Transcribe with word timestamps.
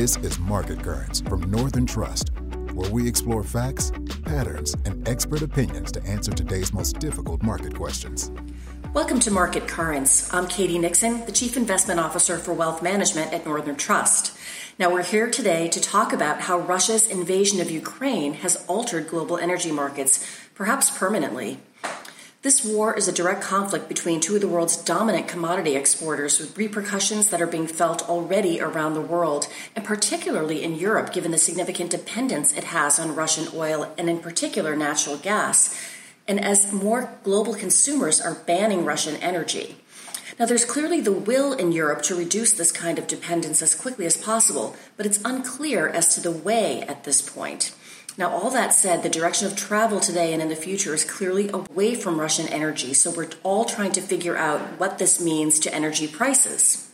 This 0.00 0.16
is 0.22 0.38
Market 0.38 0.82
Currents 0.82 1.20
from 1.20 1.42
Northern 1.50 1.84
Trust, 1.84 2.30
where 2.72 2.90
we 2.90 3.06
explore 3.06 3.44
facts, 3.44 3.92
patterns, 4.24 4.74
and 4.86 5.06
expert 5.06 5.42
opinions 5.42 5.92
to 5.92 6.02
answer 6.04 6.32
today's 6.32 6.72
most 6.72 6.98
difficult 6.98 7.42
market 7.42 7.74
questions. 7.74 8.32
Welcome 8.94 9.20
to 9.20 9.30
Market 9.30 9.68
Currents. 9.68 10.32
I'm 10.32 10.48
Katie 10.48 10.78
Nixon, 10.78 11.26
the 11.26 11.32
Chief 11.32 11.54
Investment 11.54 12.00
Officer 12.00 12.38
for 12.38 12.54
Wealth 12.54 12.82
Management 12.82 13.34
at 13.34 13.44
Northern 13.44 13.76
Trust. 13.76 14.34
Now, 14.78 14.90
we're 14.90 15.02
here 15.02 15.30
today 15.30 15.68
to 15.68 15.80
talk 15.82 16.14
about 16.14 16.40
how 16.40 16.60
Russia's 16.60 17.06
invasion 17.06 17.60
of 17.60 17.70
Ukraine 17.70 18.32
has 18.32 18.64
altered 18.68 19.06
global 19.06 19.36
energy 19.36 19.70
markets, 19.70 20.26
perhaps 20.54 20.88
permanently. 20.88 21.58
This 22.42 22.64
war 22.64 22.96
is 22.96 23.06
a 23.06 23.12
direct 23.12 23.42
conflict 23.42 23.86
between 23.86 24.18
two 24.18 24.34
of 24.34 24.40
the 24.40 24.48
world's 24.48 24.78
dominant 24.78 25.28
commodity 25.28 25.76
exporters 25.76 26.40
with 26.40 26.56
repercussions 26.56 27.28
that 27.28 27.42
are 27.42 27.46
being 27.46 27.66
felt 27.66 28.08
already 28.08 28.62
around 28.62 28.94
the 28.94 29.02
world, 29.02 29.46
and 29.76 29.84
particularly 29.84 30.62
in 30.62 30.74
Europe, 30.74 31.12
given 31.12 31.32
the 31.32 31.38
significant 31.38 31.90
dependence 31.90 32.56
it 32.56 32.64
has 32.64 32.98
on 32.98 33.14
Russian 33.14 33.48
oil 33.54 33.92
and, 33.98 34.08
in 34.08 34.20
particular, 34.20 34.74
natural 34.74 35.18
gas 35.18 35.78
and 36.26 36.42
as 36.42 36.72
more 36.72 37.12
global 37.24 37.54
consumers 37.54 38.22
are 38.22 38.34
banning 38.34 38.86
Russian 38.86 39.16
energy. 39.16 39.76
Now, 40.38 40.46
there's 40.46 40.64
clearly 40.64 41.02
the 41.02 41.12
will 41.12 41.52
in 41.52 41.72
Europe 41.72 42.00
to 42.02 42.14
reduce 42.14 42.54
this 42.54 42.72
kind 42.72 42.98
of 42.98 43.06
dependence 43.06 43.60
as 43.60 43.74
quickly 43.74 44.06
as 44.06 44.16
possible, 44.16 44.76
but 44.96 45.04
it's 45.04 45.20
unclear 45.26 45.88
as 45.88 46.14
to 46.14 46.22
the 46.22 46.30
way 46.30 46.80
at 46.82 47.04
this 47.04 47.20
point. 47.20 47.74
Now, 48.18 48.30
all 48.30 48.50
that 48.50 48.74
said, 48.74 49.02
the 49.02 49.08
direction 49.08 49.46
of 49.46 49.56
travel 49.56 50.00
today 50.00 50.32
and 50.32 50.42
in 50.42 50.48
the 50.48 50.56
future 50.56 50.94
is 50.94 51.04
clearly 51.04 51.48
away 51.48 51.94
from 51.94 52.20
Russian 52.20 52.48
energy, 52.48 52.92
so 52.92 53.10
we're 53.10 53.30
all 53.42 53.64
trying 53.64 53.92
to 53.92 54.00
figure 54.00 54.36
out 54.36 54.60
what 54.78 54.98
this 54.98 55.20
means 55.20 55.58
to 55.60 55.74
energy 55.74 56.08
prices. 56.08 56.90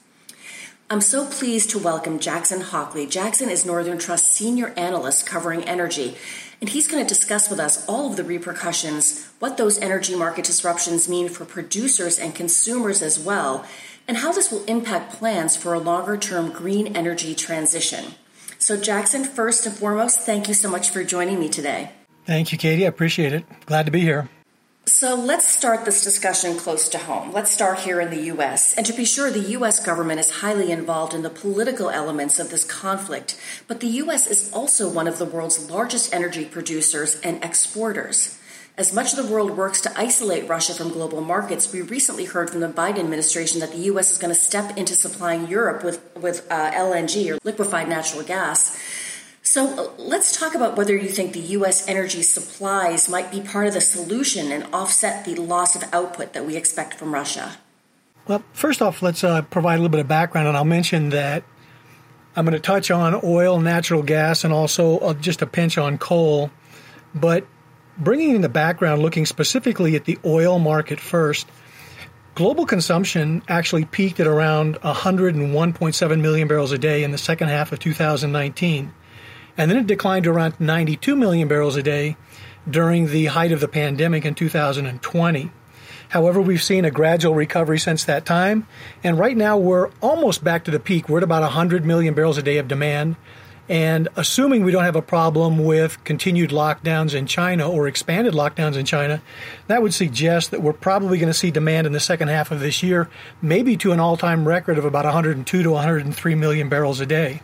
I'm 0.88 1.00
so 1.00 1.26
pleased 1.26 1.70
to 1.70 1.80
welcome 1.80 2.20
Jackson 2.20 2.60
Hockley. 2.60 3.06
Jackson 3.06 3.50
is 3.50 3.66
Northern 3.66 3.98
Trust 3.98 4.32
Senior 4.32 4.72
Analyst 4.76 5.26
covering 5.26 5.64
energy, 5.64 6.16
and 6.60 6.70
he's 6.70 6.86
going 6.86 7.02
to 7.04 7.08
discuss 7.08 7.50
with 7.50 7.58
us 7.58 7.84
all 7.88 8.08
of 8.08 8.16
the 8.16 8.22
repercussions, 8.22 9.26
what 9.40 9.56
those 9.56 9.80
energy 9.80 10.14
market 10.14 10.44
disruptions 10.44 11.08
mean 11.08 11.28
for 11.28 11.44
producers 11.44 12.20
and 12.20 12.36
consumers 12.36 13.02
as 13.02 13.18
well, 13.18 13.66
and 14.06 14.18
how 14.18 14.30
this 14.30 14.52
will 14.52 14.64
impact 14.66 15.14
plans 15.14 15.56
for 15.56 15.74
a 15.74 15.80
longer 15.80 16.16
term 16.16 16.52
green 16.52 16.94
energy 16.94 17.34
transition. 17.34 18.14
So, 18.58 18.76
Jackson, 18.76 19.24
first 19.24 19.66
and 19.66 19.76
foremost, 19.76 20.20
thank 20.20 20.48
you 20.48 20.54
so 20.54 20.70
much 20.70 20.90
for 20.90 21.04
joining 21.04 21.38
me 21.38 21.48
today. 21.48 21.90
Thank 22.24 22.52
you, 22.52 22.58
Katie. 22.58 22.84
I 22.84 22.88
appreciate 22.88 23.32
it. 23.32 23.44
Glad 23.66 23.86
to 23.86 23.92
be 23.92 24.00
here. 24.00 24.28
So 24.88 25.16
let's 25.16 25.48
start 25.48 25.84
this 25.84 26.04
discussion 26.04 26.56
close 26.56 26.88
to 26.90 26.98
home. 26.98 27.32
Let's 27.32 27.50
start 27.50 27.80
here 27.80 28.00
in 28.00 28.10
the 28.10 28.22
U.S. 28.34 28.72
And 28.74 28.86
to 28.86 28.92
be 28.92 29.04
sure, 29.04 29.32
the 29.32 29.50
U.S. 29.50 29.84
government 29.84 30.20
is 30.20 30.30
highly 30.30 30.70
involved 30.70 31.12
in 31.12 31.22
the 31.22 31.30
political 31.30 31.90
elements 31.90 32.38
of 32.38 32.50
this 32.50 32.62
conflict. 32.62 33.36
But 33.66 33.80
the 33.80 33.88
U.S. 33.88 34.28
is 34.28 34.52
also 34.52 34.88
one 34.88 35.08
of 35.08 35.18
the 35.18 35.24
world's 35.24 35.68
largest 35.68 36.14
energy 36.14 36.44
producers 36.44 37.20
and 37.20 37.42
exporters. 37.44 38.38
As 38.78 38.92
much 38.92 39.14
of 39.14 39.24
the 39.24 39.32
world 39.32 39.56
works 39.56 39.80
to 39.82 39.98
isolate 39.98 40.46
Russia 40.50 40.74
from 40.74 40.90
global 40.90 41.22
markets, 41.22 41.72
we 41.72 41.80
recently 41.80 42.26
heard 42.26 42.50
from 42.50 42.60
the 42.60 42.68
Biden 42.68 42.98
administration 42.98 43.60
that 43.60 43.72
the 43.72 43.78
U.S. 43.90 44.10
is 44.10 44.18
going 44.18 44.34
to 44.34 44.38
step 44.38 44.76
into 44.76 44.94
supplying 44.94 45.48
Europe 45.48 45.82
with, 45.82 46.14
with 46.14 46.46
uh, 46.50 46.72
LNG 46.72 47.34
or 47.34 47.38
liquefied 47.42 47.88
natural 47.88 48.22
gas. 48.22 48.78
So 49.40 49.66
uh, 49.66 49.90
let's 49.96 50.38
talk 50.38 50.54
about 50.54 50.76
whether 50.76 50.94
you 50.94 51.08
think 51.08 51.32
the 51.32 51.40
U.S. 51.40 51.88
energy 51.88 52.20
supplies 52.20 53.08
might 53.08 53.30
be 53.30 53.40
part 53.40 53.66
of 53.66 53.72
the 53.72 53.80
solution 53.80 54.52
and 54.52 54.64
offset 54.74 55.24
the 55.24 55.36
loss 55.36 55.74
of 55.74 55.82
output 55.94 56.34
that 56.34 56.44
we 56.44 56.54
expect 56.54 56.94
from 56.94 57.14
Russia. 57.14 57.56
Well, 58.28 58.42
first 58.52 58.82
off, 58.82 59.00
let's 59.00 59.24
uh, 59.24 59.40
provide 59.40 59.76
a 59.76 59.78
little 59.78 59.88
bit 59.88 60.00
of 60.00 60.08
background, 60.08 60.48
and 60.48 60.56
I'll 60.56 60.66
mention 60.66 61.08
that 61.10 61.44
I'm 62.34 62.44
going 62.44 62.52
to 62.52 62.60
touch 62.60 62.90
on 62.90 63.18
oil, 63.24 63.58
natural 63.58 64.02
gas, 64.02 64.44
and 64.44 64.52
also 64.52 64.98
uh, 64.98 65.14
just 65.14 65.40
a 65.40 65.46
pinch 65.46 65.78
on 65.78 65.96
coal. 65.96 66.50
But 67.14 67.46
bringing 67.98 68.34
in 68.34 68.40
the 68.40 68.48
background, 68.48 69.02
looking 69.02 69.26
specifically 69.26 69.96
at 69.96 70.04
the 70.04 70.18
oil 70.24 70.58
market 70.58 71.00
first, 71.00 71.48
global 72.34 72.66
consumption 72.66 73.42
actually 73.48 73.84
peaked 73.84 74.20
at 74.20 74.26
around 74.26 74.76
101.7 74.82 76.20
million 76.20 76.48
barrels 76.48 76.72
a 76.72 76.78
day 76.78 77.02
in 77.02 77.10
the 77.10 77.18
second 77.18 77.48
half 77.48 77.72
of 77.72 77.78
2019 77.78 78.92
and 79.56 79.70
then 79.70 79.78
it 79.78 79.86
declined 79.86 80.24
to 80.24 80.30
around 80.30 80.58
92 80.60 81.16
million 81.16 81.48
barrels 81.48 81.76
a 81.76 81.82
day 81.82 82.16
during 82.68 83.08
the 83.08 83.26
height 83.26 83.52
of 83.52 83.60
the 83.60 83.68
pandemic 83.68 84.24
in 84.24 84.34
2020. 84.34 85.50
However, 86.08 86.40
we've 86.40 86.62
seen 86.62 86.84
a 86.84 86.90
gradual 86.90 87.34
recovery 87.34 87.78
since 87.78 88.04
that 88.04 88.24
time, 88.24 88.66
and 89.02 89.18
right 89.18 89.36
now 89.36 89.56
we're 89.56 89.90
almost 90.00 90.44
back 90.44 90.64
to 90.64 90.70
the 90.70 90.78
peak. 90.78 91.08
We're 91.08 91.18
at 91.18 91.24
about 91.24 91.42
100 91.42 91.84
million 91.84 92.14
barrels 92.14 92.38
a 92.38 92.42
day 92.42 92.58
of 92.58 92.68
demand. 92.68 93.16
And 93.68 94.08
assuming 94.14 94.64
we 94.64 94.70
don't 94.70 94.84
have 94.84 94.96
a 94.96 95.02
problem 95.02 95.64
with 95.64 96.02
continued 96.04 96.50
lockdowns 96.50 97.14
in 97.14 97.26
China 97.26 97.68
or 97.68 97.88
expanded 97.88 98.32
lockdowns 98.32 98.76
in 98.76 98.86
China, 98.86 99.20
that 99.66 99.82
would 99.82 99.92
suggest 99.92 100.52
that 100.52 100.62
we're 100.62 100.72
probably 100.72 101.18
going 101.18 101.30
to 101.32 101.34
see 101.34 101.50
demand 101.50 101.86
in 101.86 101.92
the 101.92 102.00
second 102.00 102.28
half 102.28 102.50
of 102.52 102.60
this 102.60 102.82
year, 102.82 103.08
maybe 103.42 103.76
to 103.78 103.92
an 103.92 103.98
all 103.98 104.16
time 104.16 104.46
record 104.46 104.78
of 104.78 104.84
about 104.84 105.04
102 105.04 105.62
to 105.62 105.70
103 105.70 106.34
million 106.36 106.68
barrels 106.68 107.00
a 107.00 107.06
day. 107.06 107.42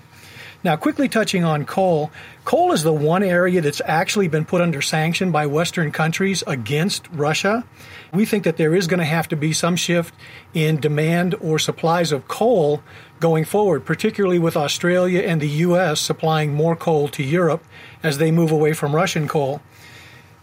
Now, 0.64 0.76
quickly 0.76 1.08
touching 1.08 1.42
on 1.42 1.64
coal, 1.64 2.12
coal 2.44 2.70
is 2.70 2.84
the 2.84 2.92
one 2.92 3.24
area 3.24 3.60
that's 3.60 3.82
actually 3.84 4.28
been 4.28 4.44
put 4.44 4.60
under 4.60 4.80
sanction 4.80 5.32
by 5.32 5.46
Western 5.46 5.90
countries 5.90 6.44
against 6.46 7.08
Russia. 7.10 7.64
We 8.12 8.26
think 8.26 8.44
that 8.44 8.58
there 8.58 8.72
is 8.72 8.86
going 8.86 9.00
to 9.00 9.04
have 9.04 9.26
to 9.28 9.36
be 9.36 9.52
some 9.52 9.74
shift 9.74 10.14
in 10.54 10.78
demand 10.78 11.34
or 11.40 11.58
supplies 11.58 12.12
of 12.12 12.28
coal 12.28 12.80
going 13.18 13.44
forward, 13.44 13.84
particularly 13.84 14.38
with 14.38 14.56
Australia 14.56 15.22
and 15.22 15.40
the 15.40 15.48
U.S. 15.48 16.00
supplying 16.00 16.54
more 16.54 16.76
coal 16.76 17.08
to 17.08 17.24
Europe 17.24 17.64
as 18.04 18.18
they 18.18 18.30
move 18.30 18.52
away 18.52 18.72
from 18.72 18.94
Russian 18.94 19.26
coal. 19.26 19.60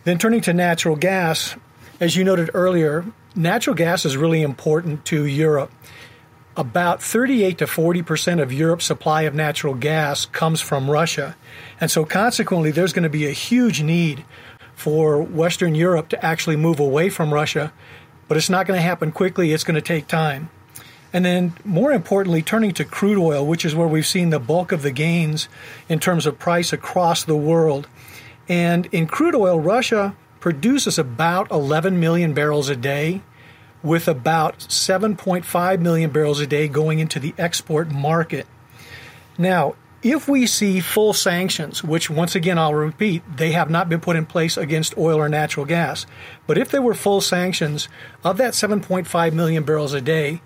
Then 0.04 0.18
turning 0.18 0.42
to 0.42 0.54
natural 0.54 0.98
gas, 0.98 1.56
as 2.02 2.18
you 2.18 2.26
noted 2.26 2.50
earlier, 2.54 3.06
natural 3.36 3.76
gas 3.76 4.04
is 4.04 4.18
really 4.18 4.42
important 4.42 5.06
to 5.06 5.24
Europe 5.26 5.72
about 6.58 7.02
38 7.02 7.58
to 7.60 7.68
40 7.68 8.02
percent 8.02 8.40
of 8.42 8.52
Europe's 8.52 8.86
supply 8.86 9.24
of 9.24 9.34
natural 9.34 9.74
gas 9.74 10.26
comes 10.26 10.62
from 10.62 10.90
Russia. 10.90 11.36
And 11.80 11.90
so, 11.90 12.06
consequently, 12.06 12.72
there's 12.72 12.94
going 12.94 13.04
to 13.04 13.10
be 13.10 13.28
a 13.28 13.32
huge 13.32 13.82
need 13.82 14.26
for 14.76 15.22
Western 15.22 15.76
Europe 15.76 16.10
to 16.10 16.26
actually 16.26 16.56
move 16.56 16.80
away 16.80 17.10
from 17.10 17.34
Russia, 17.34 17.74
but 18.28 18.38
it's 18.38 18.50
not 18.50 18.66
going 18.66 18.78
to 18.78 18.82
happen 18.82 19.12
quickly, 19.12 19.52
it's 19.52 19.64
going 19.64 19.76
to 19.76 19.82
take 19.82 20.08
time. 20.08 20.50
And 21.12 21.26
then, 21.26 21.54
more 21.66 21.92
importantly, 21.92 22.42
turning 22.42 22.74
to 22.74 22.86
crude 22.86 23.18
oil, 23.18 23.46
which 23.46 23.66
is 23.66 23.76
where 23.76 23.88
we've 23.88 24.06
seen 24.06 24.30
the 24.30 24.40
bulk 24.40 24.72
of 24.72 24.84
the 24.84 24.92
gains 24.92 25.50
in 25.88 26.00
terms 26.00 26.26
of 26.26 26.38
price 26.38 26.72
across 26.72 27.24
the 27.24 27.36
world. 27.36 27.88
And 28.48 28.86
in 28.92 29.08
crude 29.08 29.36
oil, 29.36 29.60
Russia 29.60 30.16
produces 30.40 30.98
about 31.00 31.52
11 31.52 32.00
million 32.00 32.34
barrels 32.34 32.70
a 32.70 32.76
day 32.76 33.22
with 33.82 34.08
about 34.08 34.60
7.5 34.60 35.80
million 35.80 36.10
barrels 36.10 36.40
a 36.40 36.48
day 36.48 36.68
going 36.68 37.00
into 37.00 37.20
the 37.20 37.34
export 37.38 37.90
market. 37.90 38.46
Now, 39.38 39.76
if 40.02 40.30
we 40.30 40.48
see 40.48 40.80
full 40.80 41.14
sanctions, 41.14 41.84
which 41.84 42.10
once 42.10 42.34
again 42.36 42.58
I'll 42.58 42.74
repeat, 42.74 43.22
they 43.36 43.52
have 43.52 43.70
not 43.70 43.90
been 43.90 44.00
put 44.00 44.16
in 44.16 44.26
place 44.26 44.56
against 44.56 44.98
oil 44.98 45.18
or 45.18 45.28
natural 45.28 45.66
gas, 45.66 46.06
but 46.48 46.58
if 46.58 46.70
there 46.70 46.82
were 46.82 46.94
full 46.94 47.20
sanctions 47.20 47.90
of 48.24 48.38
that 48.38 48.54
7.5 48.54 49.34
million 49.34 49.64
barrels 49.64 49.94
a 49.94 50.02
day, 50.02 50.42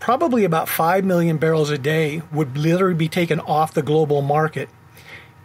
probably 0.00 0.44
about 0.44 0.68
5 0.68 1.04
million 1.04 1.36
barrels 1.36 1.70
a 1.70 1.78
day 1.78 2.22
would 2.32 2.56
literally 2.56 2.94
be 2.94 3.08
taken 3.08 3.40
off 3.40 3.74
the 3.74 3.82
global 3.82 4.22
market. 4.22 4.68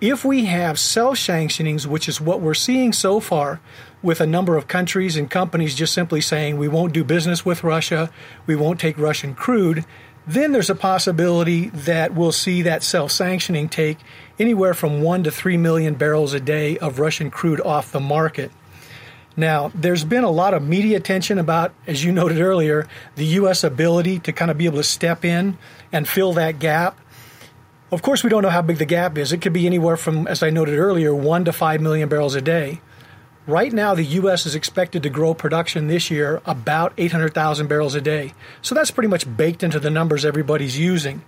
If 0.02 0.24
we 0.24 0.46
have 0.46 0.80
self 0.80 1.18
sanctionings, 1.18 1.86
which 1.86 2.08
is 2.08 2.22
what 2.22 2.40
we're 2.40 2.54
seeing 2.54 2.94
so 2.94 3.20
far, 3.20 3.60
with 4.02 4.22
a 4.22 4.28
number 4.28 4.56
of 4.56 4.68
countries 4.68 5.18
and 5.18 5.30
companies 5.30 5.76
just 5.76 5.94
simply 5.94 6.22
saying 6.22 6.58
we 6.58 6.70
won't 6.70 6.94
do 6.94 7.04
business 7.04 7.46
with 7.46 7.66
Russia, 7.66 8.10
we 8.46 8.56
won't 8.56 8.80
take 8.80 8.98
Russian 8.98 9.36
crude, 9.36 9.84
then 10.26 10.54
there's 10.54 10.70
a 10.70 10.76
possibility 10.76 11.68
that 11.70 12.14
we'll 12.14 12.32
see 12.32 12.62
that 12.62 12.82
self 12.82 13.12
sanctioning 13.12 13.68
take 13.68 13.98
anywhere 14.38 14.74
from 14.74 15.01
1 15.01 15.24
to 15.24 15.31
3 15.31 15.57
million 15.57 15.96
barrels 15.96 16.34
a 16.34 16.40
day 16.40 16.78
of 16.78 17.00
Russian 17.00 17.30
crude 17.30 17.60
off 17.60 17.92
the 17.92 18.00
market. 18.00 18.52
Now, 19.36 19.72
there's 19.75 20.04
been 20.04 20.24
a 20.24 20.31
lot 20.31 20.54
of 20.54 20.62
media 20.62 20.98
attention 20.98 21.40
about, 21.40 21.74
as 21.88 22.04
you 22.04 22.12
noted 22.12 22.40
earlier, 22.40 22.88
the 23.16 23.25
U.S. 23.25 23.63
ability 23.63 24.19
to 24.19 24.31
kind 24.31 24.52
of 24.52 24.57
be 24.57 24.66
able 24.66 24.78
to 24.78 24.84
step 24.84 25.25
in 25.25 25.57
and 25.92 26.07
fill 26.07 26.34
that 26.34 26.60
gap. 26.60 27.00
Of 27.91 28.03
course, 28.03 28.24
we 28.24 28.30
don't 28.30 28.44
know 28.44 28.50
how 28.50 28.62
big 28.62 28.77
the 28.77 28.86
gap 28.86 29.18
is. 29.18 29.33
It 29.33 29.41
could 29.41 29.53
be 29.53 29.65
anywhere 29.65 29.97
from, 29.97 30.27
as 30.27 30.44
I 30.44 30.51
noted 30.51 30.77
earlier, 30.77 31.13
1 31.13 31.45
to 31.45 31.53
5 31.53 31.81
million 31.81 32.07
barrels 32.07 32.36
a 32.36 32.41
day. 32.41 32.81
Right 33.47 33.74
now, 33.74 33.95
the 33.95 34.03
U.S. 34.03 34.45
is 34.45 34.53
expected 34.53 35.01
to 35.01 35.09
grow 35.09 35.33
production 35.33 35.88
this 35.88 36.12
year 36.12 36.39
about 36.45 36.94
800,000 37.00 37.65
barrels 37.65 37.95
a 37.95 38.01
day. 38.01 38.33
So 38.62 38.75
that's 38.75 38.91
pretty 38.91 39.07
much 39.07 39.36
baked 39.36 39.63
into 39.63 39.80
the 39.80 39.89
numbers 39.89 40.24
everybody's 40.24 40.77
using. 40.77 41.24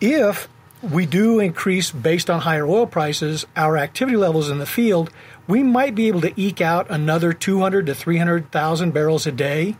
If 0.00 0.48
we 0.80 1.06
do 1.06 1.40
increase 1.40 1.90
based 1.90 2.30
on 2.30 2.42
higher 2.42 2.66
oil 2.66 2.86
prices 2.86 3.44
our 3.56 3.76
activity 3.76 4.16
levels 4.16 4.48
in 4.48 4.58
the 4.58 4.66
field, 4.66 5.10
we 5.48 5.64
might 5.64 5.96
be 5.96 6.06
able 6.06 6.20
to 6.20 6.40
eke 6.40 6.60
out 6.60 6.88
another 6.88 7.32
200 7.32 7.86
to 7.86 7.94
300,000 7.96 8.92
barrels 8.92 9.26
a 9.26 9.32
day. 9.32 9.76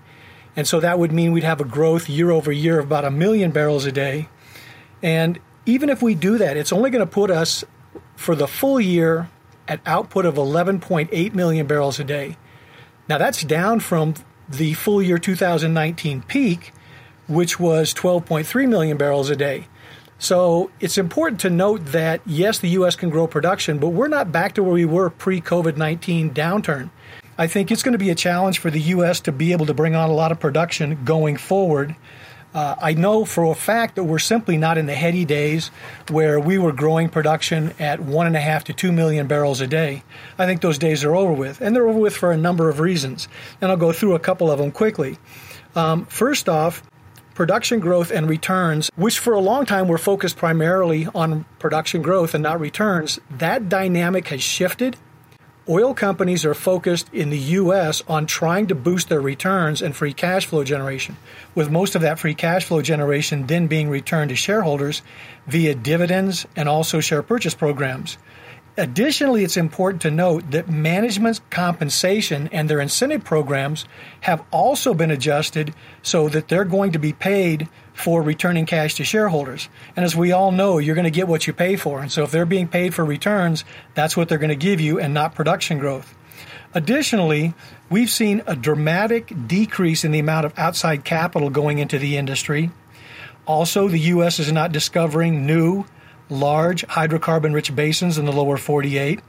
And 0.56 0.66
so 0.66 0.80
that 0.80 0.98
would 0.98 1.12
mean 1.12 1.30
we'd 1.30 1.44
have 1.44 1.60
a 1.60 1.64
growth 1.64 2.08
year 2.08 2.32
over 2.32 2.50
year 2.50 2.80
of 2.80 2.86
about 2.86 3.04
a 3.04 3.12
million 3.12 3.52
barrels 3.52 3.86
a 3.86 3.92
day. 3.92 4.28
And 5.02 5.38
even 5.66 5.88
if 5.88 6.02
we 6.02 6.14
do 6.14 6.38
that, 6.38 6.56
it's 6.56 6.72
only 6.72 6.90
going 6.90 7.04
to 7.04 7.10
put 7.10 7.30
us 7.30 7.64
for 8.16 8.34
the 8.34 8.46
full 8.46 8.80
year 8.80 9.28
at 9.68 9.80
output 9.86 10.26
of 10.26 10.34
11.8 10.34 11.34
million 11.34 11.66
barrels 11.66 12.00
a 12.00 12.04
day. 12.04 12.36
Now 13.08 13.18
that's 13.18 13.42
down 13.42 13.80
from 13.80 14.14
the 14.48 14.74
full 14.74 15.02
year 15.02 15.18
2019 15.18 16.22
peak, 16.22 16.72
which 17.28 17.58
was 17.60 17.94
12.3 17.94 18.68
million 18.68 18.96
barrels 18.96 19.30
a 19.30 19.36
day. 19.36 19.66
So 20.18 20.70
it's 20.80 20.98
important 20.98 21.40
to 21.40 21.50
note 21.50 21.86
that 21.86 22.20
yes, 22.26 22.58
the 22.58 22.68
U.S. 22.70 22.94
can 22.94 23.08
grow 23.08 23.26
production, 23.26 23.78
but 23.78 23.88
we're 23.88 24.08
not 24.08 24.30
back 24.30 24.54
to 24.54 24.62
where 24.62 24.74
we 24.74 24.84
were 24.84 25.08
pre 25.08 25.40
COVID 25.40 25.76
19 25.76 26.34
downturn. 26.34 26.90
I 27.38 27.46
think 27.46 27.70
it's 27.70 27.82
going 27.82 27.92
to 27.92 27.98
be 27.98 28.10
a 28.10 28.14
challenge 28.14 28.58
for 28.58 28.70
the 28.70 28.80
U.S. 28.80 29.20
to 29.20 29.32
be 29.32 29.52
able 29.52 29.64
to 29.64 29.72
bring 29.72 29.94
on 29.94 30.10
a 30.10 30.12
lot 30.12 30.30
of 30.30 30.38
production 30.38 31.04
going 31.04 31.38
forward. 31.38 31.96
Uh, 32.52 32.74
I 32.80 32.94
know 32.94 33.24
for 33.24 33.44
a 33.44 33.54
fact 33.54 33.94
that 33.94 34.04
we're 34.04 34.18
simply 34.18 34.56
not 34.56 34.76
in 34.76 34.86
the 34.86 34.94
heady 34.94 35.24
days 35.24 35.70
where 36.08 36.40
we 36.40 36.58
were 36.58 36.72
growing 36.72 37.08
production 37.08 37.72
at 37.78 38.00
one 38.00 38.26
and 38.26 38.34
a 38.34 38.40
half 38.40 38.64
to 38.64 38.72
two 38.72 38.90
million 38.90 39.28
barrels 39.28 39.60
a 39.60 39.68
day. 39.68 40.02
I 40.36 40.46
think 40.46 40.60
those 40.60 40.78
days 40.78 41.04
are 41.04 41.14
over 41.14 41.32
with, 41.32 41.60
and 41.60 41.76
they're 41.76 41.86
over 41.88 41.98
with 41.98 42.16
for 42.16 42.32
a 42.32 42.36
number 42.36 42.68
of 42.68 42.80
reasons. 42.80 43.28
And 43.60 43.70
I'll 43.70 43.76
go 43.76 43.92
through 43.92 44.14
a 44.16 44.18
couple 44.18 44.50
of 44.50 44.58
them 44.58 44.72
quickly. 44.72 45.18
Um, 45.76 46.06
first 46.06 46.48
off, 46.48 46.82
production 47.34 47.78
growth 47.78 48.10
and 48.10 48.28
returns, 48.28 48.90
which 48.96 49.20
for 49.20 49.32
a 49.32 49.40
long 49.40 49.64
time 49.64 49.86
were 49.86 49.98
focused 49.98 50.36
primarily 50.36 51.06
on 51.14 51.44
production 51.60 52.02
growth 52.02 52.34
and 52.34 52.42
not 52.42 52.58
returns, 52.58 53.20
that 53.30 53.68
dynamic 53.68 54.26
has 54.28 54.42
shifted 54.42 54.96
Oil 55.70 55.94
companies 55.94 56.44
are 56.44 56.52
focused 56.52 57.14
in 57.14 57.30
the 57.30 57.38
U.S. 57.38 58.02
on 58.08 58.26
trying 58.26 58.66
to 58.66 58.74
boost 58.74 59.08
their 59.08 59.20
returns 59.20 59.80
and 59.80 59.94
free 59.94 60.12
cash 60.12 60.46
flow 60.46 60.64
generation, 60.64 61.16
with 61.54 61.70
most 61.70 61.94
of 61.94 62.02
that 62.02 62.18
free 62.18 62.34
cash 62.34 62.64
flow 62.64 62.82
generation 62.82 63.46
then 63.46 63.68
being 63.68 63.88
returned 63.88 64.30
to 64.30 64.34
shareholders 64.34 65.00
via 65.46 65.76
dividends 65.76 66.44
and 66.56 66.68
also 66.68 66.98
share 66.98 67.22
purchase 67.22 67.54
programs. 67.54 68.18
Additionally, 68.80 69.44
it's 69.44 69.58
important 69.58 70.00
to 70.00 70.10
note 70.10 70.52
that 70.52 70.70
management's 70.70 71.42
compensation 71.50 72.48
and 72.50 72.66
their 72.66 72.80
incentive 72.80 73.22
programs 73.22 73.84
have 74.22 74.42
also 74.50 74.94
been 74.94 75.10
adjusted 75.10 75.74
so 76.00 76.30
that 76.30 76.48
they're 76.48 76.64
going 76.64 76.92
to 76.92 76.98
be 76.98 77.12
paid 77.12 77.68
for 77.92 78.22
returning 78.22 78.64
cash 78.64 78.94
to 78.94 79.04
shareholders. 79.04 79.68
And 79.96 80.04
as 80.06 80.16
we 80.16 80.32
all 80.32 80.50
know, 80.50 80.78
you're 80.78 80.94
going 80.94 81.04
to 81.04 81.10
get 81.10 81.28
what 81.28 81.46
you 81.46 81.52
pay 81.52 81.76
for. 81.76 82.00
And 82.00 82.10
so 82.10 82.22
if 82.22 82.30
they're 82.30 82.46
being 82.46 82.68
paid 82.68 82.94
for 82.94 83.04
returns, 83.04 83.66
that's 83.92 84.16
what 84.16 84.30
they're 84.30 84.38
going 84.38 84.48
to 84.48 84.56
give 84.56 84.80
you 84.80 84.98
and 84.98 85.12
not 85.12 85.34
production 85.34 85.78
growth. 85.78 86.14
Additionally, 86.72 87.52
we've 87.90 88.08
seen 88.08 88.42
a 88.46 88.56
dramatic 88.56 89.30
decrease 89.46 90.04
in 90.04 90.12
the 90.12 90.20
amount 90.20 90.46
of 90.46 90.58
outside 90.58 91.04
capital 91.04 91.50
going 91.50 91.80
into 91.80 91.98
the 91.98 92.16
industry. 92.16 92.70
Also, 93.44 93.88
the 93.88 93.98
U.S. 93.98 94.38
is 94.38 94.50
not 94.50 94.72
discovering 94.72 95.44
new, 95.44 95.84
large 96.30 96.86
hydrocarbon 96.86 97.54
rich 97.54 97.74
basins 97.74 98.18
in 98.18 98.24
the 98.24 98.32
lower 98.32 98.56
48. 98.56 99.20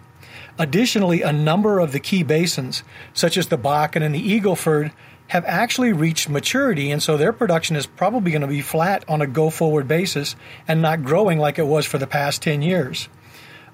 Additionally, 0.59 1.21
a 1.21 1.33
number 1.33 1.79
of 1.79 1.91
the 1.91 1.99
key 1.99 2.23
basins, 2.23 2.83
such 3.13 3.37
as 3.37 3.47
the 3.47 3.57
Bakken 3.57 4.03
and 4.03 4.13
the 4.13 4.39
Eagleford, 4.39 4.91
have 5.27 5.45
actually 5.45 5.93
reached 5.93 6.27
maturity, 6.27 6.91
and 6.91 7.01
so 7.01 7.15
their 7.15 7.31
production 7.31 7.77
is 7.77 7.85
probably 7.85 8.31
going 8.31 8.41
to 8.41 8.47
be 8.47 8.61
flat 8.61 9.05
on 9.07 9.21
a 9.21 9.27
go 9.27 9.49
forward 9.49 9.87
basis 9.87 10.35
and 10.67 10.81
not 10.81 11.03
growing 11.03 11.39
like 11.39 11.57
it 11.57 11.65
was 11.65 11.85
for 11.85 11.97
the 11.97 12.05
past 12.05 12.41
10 12.41 12.61
years. 12.61 13.07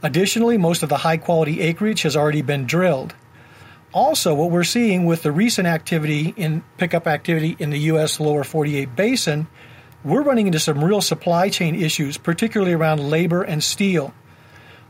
Additionally, 0.03 0.57
most 0.57 0.83
of 0.83 0.89
the 0.89 0.97
high 0.97 1.18
quality 1.18 1.62
acreage 1.62 2.03
has 2.03 2.15
already 2.15 2.44
been 2.44 2.65
drilled. 2.65 3.15
Also, 3.91 4.35
what 4.35 4.51
we're 4.51 4.63
seeing 4.63 5.06
with 5.06 5.24
the 5.24 5.31
recent 5.31 5.68
activity 5.68 6.33
in 6.38 6.63
pickup 6.77 7.07
activity 7.07 7.56
in 7.57 7.71
the 7.71 7.79
U.S. 7.79 8.19
lower 8.19 8.44
48 8.44 8.95
basin, 8.95 9.47
we're 10.07 10.24
running 10.24 10.48
into 10.48 10.59
some 10.59 10.83
real 10.83 11.01
supply 11.01 11.50
chain 11.50 11.75
issues, 11.75 12.18
particularly 12.18 12.74
around 12.74 13.09
labor 13.09 13.44
and 13.44 13.63
steel. 13.63 14.13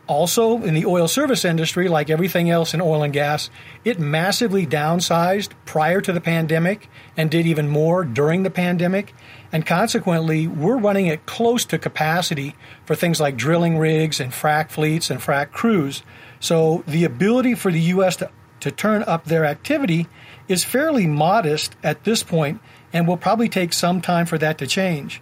Also, 0.05 0.63
in 0.63 0.73
the 0.73 0.85
oil 0.85 1.07
service 1.07 1.43
industry, 1.43 1.89
like 1.89 2.09
everything 2.09 2.49
else 2.49 2.73
in 2.73 2.79
oil 2.79 3.03
and 3.03 3.11
gas, 3.11 3.49
it 3.83 3.99
massively 3.99 4.65
downsized 4.65 5.49
prior 5.65 5.99
to 5.99 6.13
the 6.13 6.21
pandemic 6.21 6.89
and 7.17 7.29
did 7.29 7.45
even 7.45 7.67
more 7.67 8.05
during 8.05 8.43
the 8.43 8.49
pandemic. 8.49 9.13
And 9.51 9.65
consequently, 9.65 10.47
we're 10.47 10.77
running 10.77 11.09
at 11.09 11.25
close 11.25 11.65
to 11.65 11.77
capacity 11.77 12.55
for 12.85 12.95
things 12.95 13.19
like 13.19 13.35
drilling 13.35 13.77
rigs 13.77 14.21
and 14.21 14.31
frac 14.31 14.69
fleets 14.69 15.09
and 15.09 15.19
frac 15.19 15.51
crews. 15.51 16.03
So 16.39 16.83
the 16.87 17.03
ability 17.03 17.55
for 17.55 17.69
the 17.69 17.81
U.S. 17.81 18.15
to, 18.17 18.29
to 18.61 18.71
turn 18.71 19.03
up 19.03 19.25
their 19.25 19.43
activity 19.43 20.07
is 20.47 20.63
fairly 20.63 21.05
modest 21.05 21.75
at 21.83 22.05
this 22.05 22.23
point 22.23 22.61
and 22.93 23.07
will 23.07 23.17
probably 23.17 23.49
take 23.49 23.73
some 23.73 24.01
time 24.01 24.25
for 24.25 24.37
that 24.37 24.57
to 24.59 24.67
change. 24.67 25.21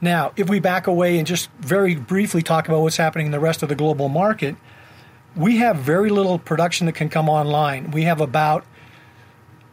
Now, 0.00 0.32
if 0.36 0.48
we 0.48 0.60
back 0.60 0.86
away 0.86 1.18
and 1.18 1.26
just 1.26 1.50
very 1.60 1.94
briefly 1.94 2.42
talk 2.42 2.68
about 2.68 2.80
what's 2.80 2.96
happening 2.96 3.26
in 3.26 3.32
the 3.32 3.40
rest 3.40 3.62
of 3.62 3.68
the 3.68 3.74
global 3.74 4.08
market, 4.08 4.56
we 5.36 5.58
have 5.58 5.76
very 5.76 6.10
little 6.10 6.38
production 6.38 6.86
that 6.86 6.94
can 6.94 7.08
come 7.08 7.28
online. 7.28 7.90
We 7.90 8.04
have 8.04 8.20
about 8.20 8.64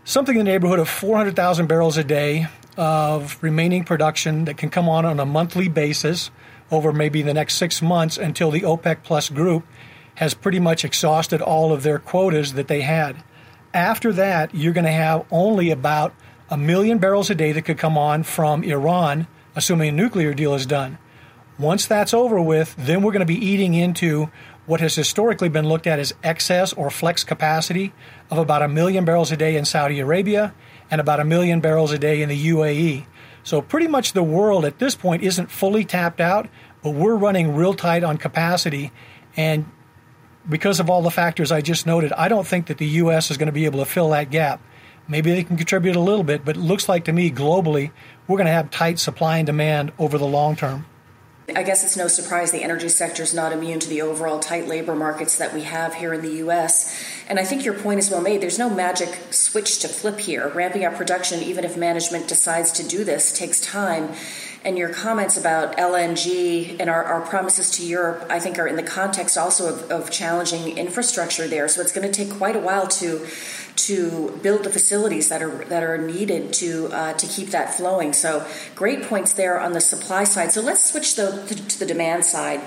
something 0.04 0.38
in 0.38 0.46
the 0.46 0.52
neighborhood 0.52 0.80
of 0.80 0.90
400,000 0.90 1.68
barrels 1.68 1.98
a 1.98 2.04
day 2.04 2.48
of 2.76 3.42
remaining 3.42 3.84
production 3.84 4.46
that 4.46 4.58
can 4.58 4.70
come 4.70 4.88
on 4.88 5.06
on 5.06 5.20
a 5.20 5.26
monthly 5.26 5.68
basis 5.68 6.30
over 6.70 6.92
maybe 6.92 7.22
the 7.22 7.34
next 7.34 7.56
six 7.56 7.82
months 7.82 8.18
until 8.18 8.52
the 8.52 8.62
OPEC 8.62 9.04
Plus 9.04 9.30
group 9.30 9.66
has 10.16 10.34
pretty 10.34 10.60
much 10.60 10.84
exhausted 10.84 11.42
all 11.42 11.72
of 11.72 11.84
their 11.84 12.00
quotas 12.00 12.54
that 12.54 12.68
they 12.68 12.82
had. 12.82 13.24
After 13.74 14.12
that, 14.14 14.54
you're 14.54 14.74
going 14.74 14.86
to 14.86 14.92
have 14.92 15.26
only 15.32 15.72
about 15.72 16.14
a 16.50 16.58
million 16.58 16.98
barrels 16.98 17.30
a 17.30 17.36
day 17.36 17.52
that 17.52 17.64
could 17.64 17.78
come 17.78 17.98
on 17.98 18.24
from 18.24 18.64
Iran 18.64 19.28
assuming 19.58 19.90
a 19.90 19.92
nuclear 19.92 20.36
deal 20.36 20.54
is 20.54 20.68
done. 20.68 21.00
Once 21.58 21.88
that's 21.88 22.14
over 22.14 22.40
with, 22.40 22.76
then 22.78 23.02
we're 23.02 23.12
going 23.12 23.22
to 23.22 23.26
be 23.26 23.44
eating 23.44 23.74
into 23.74 24.30
what 24.68 24.80
has 24.80 24.94
historically 24.94 25.50
been 25.50 25.68
looked 25.68 25.88
at 25.88 25.98
as 25.98 26.14
excess 26.24 26.74
or 26.74 26.92
flex 26.92 27.24
capacity 27.24 27.92
of 28.30 28.38
about 28.38 28.62
a 28.62 28.68
million 28.68 29.04
barrels 29.04 29.32
a 29.32 29.38
day 29.38 29.56
in 29.56 29.66
Saudi 29.66 30.00
Arabia 30.00 30.54
and 30.92 31.02
about 31.02 31.20
a 31.20 31.26
million 31.26 31.60
barrels 31.60 31.92
a 31.92 31.98
day 31.98 32.22
in 32.22 32.30
the 32.30 32.48
UAE. 32.50 33.08
So, 33.44 33.62
pretty 33.62 33.88
much 33.88 34.14
the 34.14 34.22
world 34.22 34.64
at 34.64 34.78
this 34.78 34.94
point 34.94 35.24
isn't 35.24 35.50
fully 35.50 35.84
tapped 35.84 36.22
out, 36.22 36.48
but 36.84 36.92
we're 36.92 37.16
running 37.16 37.56
real 37.56 37.74
tight 37.74 38.04
on 38.04 38.18
capacity. 38.18 38.92
And 39.36 39.66
because 40.48 40.80
of 40.80 40.90
all 40.90 41.02
the 41.02 41.10
factors 41.10 41.52
I 41.52 41.62
just 41.62 41.88
noted, 41.88 42.14
I 42.14 42.28
don't 42.28 42.46
think 42.46 42.68
that 42.68 42.78
the 42.78 42.88
U.S. 42.88 43.32
is 43.32 43.38
going 43.38 43.48
to 43.48 43.54
be 43.54 43.66
able 43.66 43.80
to 43.80 43.86
fill 43.86 44.10
that 44.12 44.30
gap. 44.30 44.62
Maybe 45.08 45.32
they 45.32 45.44
can 45.44 45.58
contribute 45.58 45.96
a 45.96 46.02
little 46.02 46.24
bit, 46.24 46.44
but 46.44 46.58
it 46.58 46.60
looks 46.60 46.90
like 46.90 47.06
to 47.06 47.14
me 47.14 47.32
globally 47.32 47.92
we're 48.28 48.38
going 48.38 48.48
to 48.48 48.52
have 48.52 48.70
tight 48.70 49.00
supply 49.00 49.38
and 49.38 49.46
demand 49.46 49.92
over 49.98 50.18
the 50.18 50.28
long 50.28 50.56
term. 50.56 50.86
I 51.56 51.64
guess 51.64 51.86
it's 51.86 51.96
no 51.96 52.10
surprise 52.10 52.52
the 52.52 52.62
energy 52.62 52.90
sector 52.90 53.24
is 53.24 53.34
not 53.34 53.54
immune 53.54 53.80
to 53.80 53.88
the 53.88 54.02
overall 54.02 54.40
tight 54.40 54.68
labor 54.68 54.94
markets 54.94 55.38
that 55.38 55.54
we 55.54 55.62
have 55.62 55.94
here 55.94 56.14
in 56.14 56.22
the 56.22 56.34
U.S. 56.40 56.94
And 57.30 57.40
I 57.40 57.46
think 57.46 57.64
your 57.64 57.74
point 57.74 58.00
is 58.00 58.12
well 58.12 58.20
made. 58.20 58.42
There's 58.42 58.60
no 58.60 58.70
magic 58.70 59.18
switch 59.32 59.80
to 59.80 59.88
flip 59.88 60.20
here. 60.20 60.50
Ramping 60.50 60.84
up 60.84 60.96
production, 60.96 61.42
even 61.42 61.64
if 61.64 61.78
management 61.78 62.28
decides 62.28 62.74
to 62.74 62.84
do 62.84 63.06
this, 63.06 63.32
takes 63.32 63.62
time. 63.62 64.14
And 64.66 64.78
your 64.78 64.90
comments 64.90 65.38
about 65.38 65.78
LNG 65.78 66.78
and 66.80 66.90
our, 66.90 67.04
our 67.04 67.22
promises 67.22 67.72
to 67.78 67.86
Europe, 67.86 68.26
I 68.30 68.40
think, 68.40 68.60
are 68.60 68.68
in 68.68 68.76
the 68.76 68.84
context 68.84 69.38
also 69.38 69.74
of, 69.74 69.92
of 69.92 70.12
challenging 70.12 70.78
infrastructure 70.78 71.48
there. 71.48 71.68
So 71.68 71.82
it's 71.82 71.92
going 71.92 72.12
to 72.12 72.14
take 72.14 72.38
quite 72.38 72.56
a 72.56 72.60
while 72.60 72.88
to 72.88 73.26
to 73.78 74.38
build 74.42 74.64
the 74.64 74.72
facilities 74.72 75.30
that 75.30 75.42
are 75.42 75.64
that 75.66 75.84
are 75.84 75.98
needed 75.98 76.52
to 76.52 76.88
uh, 76.88 77.14
to 77.14 77.28
keep 77.28 77.50
that 77.50 77.74
flowing. 77.74 78.12
So 78.12 78.46
great 78.76 79.04
points 79.04 79.34
there 79.34 79.60
on 79.60 79.74
the 79.74 79.82
supply 79.82 80.24
side. 80.24 80.52
So 80.52 80.62
let's 80.62 80.90
switch 80.90 81.14
to 81.16 81.24
the 81.80 81.86
demand 81.86 82.26
side. 82.26 82.62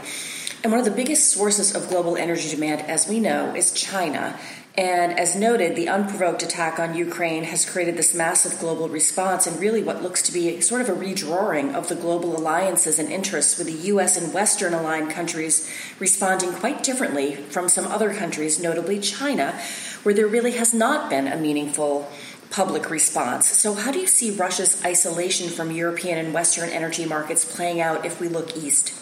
And 0.63 0.71
one 0.71 0.79
of 0.79 0.85
the 0.85 0.91
biggest 0.91 1.29
sources 1.33 1.75
of 1.75 1.89
global 1.89 2.17
energy 2.17 2.51
demand, 2.51 2.83
as 2.83 3.09
we 3.09 3.19
know, 3.19 3.55
is 3.55 3.73
China. 3.73 4.39
And 4.81 5.21
as 5.21 5.37
noted, 5.37 5.77
the 5.77 5.91
unprovoked 5.91 6.43
attack 6.43 6.79
on 6.79 6.95
Ukraine 6.95 7.45
has 7.45 7.69
created 7.69 7.99
this 7.99 8.15
massive 8.15 8.59
global 8.59 8.89
response 8.89 9.47
and 9.47 9.61
really 9.61 9.83
what 9.83 10.03
looks 10.03 10.23
to 10.23 10.33
be 10.33 10.59
sort 10.63 10.81
of 10.81 10.89
a 10.89 10.93
redrawing 10.93 11.75
of 11.75 11.91
the 11.91 11.95
global 11.95 12.35
alliances 12.35 12.99
and 12.99 13.13
interests, 13.13 13.59
with 13.59 13.67
the 13.67 13.89
U.S. 13.89 14.17
and 14.17 14.33
Western 14.33 14.73
aligned 14.73 15.11
countries 15.11 15.71
responding 15.99 16.55
quite 16.55 16.83
differently 16.83 17.35
from 17.35 17.69
some 17.69 17.87
other 17.89 18.15
countries, 18.15 18.59
notably 18.59 18.99
China, 18.99 19.53
where 20.03 20.15
there 20.15 20.27
really 20.27 20.53
has 20.53 20.73
not 20.73 21.11
been 21.11 21.29
a 21.29 21.37
meaningful 21.37 22.11
public 22.49 22.89
response. 22.89 23.49
So, 23.49 23.75
how 23.75 23.93
do 23.93 23.99
you 23.99 24.07
see 24.07 24.31
Russia's 24.31 24.83
isolation 24.83 25.51
from 25.51 25.71
European 25.73 26.17
and 26.17 26.33
Western 26.33 26.71
energy 26.71 27.05
markets 27.05 27.45
playing 27.45 27.83
out 27.83 28.07
if 28.07 28.19
we 28.19 28.29
look 28.29 28.57
east? 28.57 28.95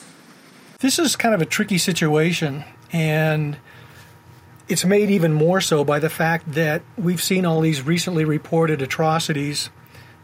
This 0.81 0.99
is 0.99 1.15
kind 1.15 1.37
of 1.37 1.41
a 1.41 1.47
tricky 1.47 1.79
situation, 1.79 2.65
and 2.93 3.59
it's 4.69 4.85
made 4.85 5.11
even 5.11 5.33
more 5.33 5.61
so 5.61 5.83
by 5.83 5.99
the 5.99 6.11
fact 6.11 6.53
that 6.53 6.83
we've 6.97 7.23
seen 7.23 7.47
all 7.47 7.61
these 7.61 7.83
recently 7.83 8.25
reported 8.25 8.83
atrocities 8.83 9.71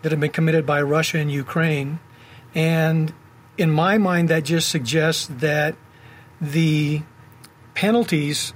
that 0.03 0.13
have 0.13 0.21
been 0.21 0.31
committed 0.31 0.67
by 0.67 0.83
Russia 0.83 1.19
and 1.19 1.33
Ukraine. 1.33 1.99
And 2.55 3.13
in 3.57 3.71
my 3.71 3.97
mind, 3.97 4.29
that 4.29 4.45
just 4.45 4.69
suggests 4.69 5.27
that 5.39 5.77
the 6.41 7.03
penalties 7.75 8.53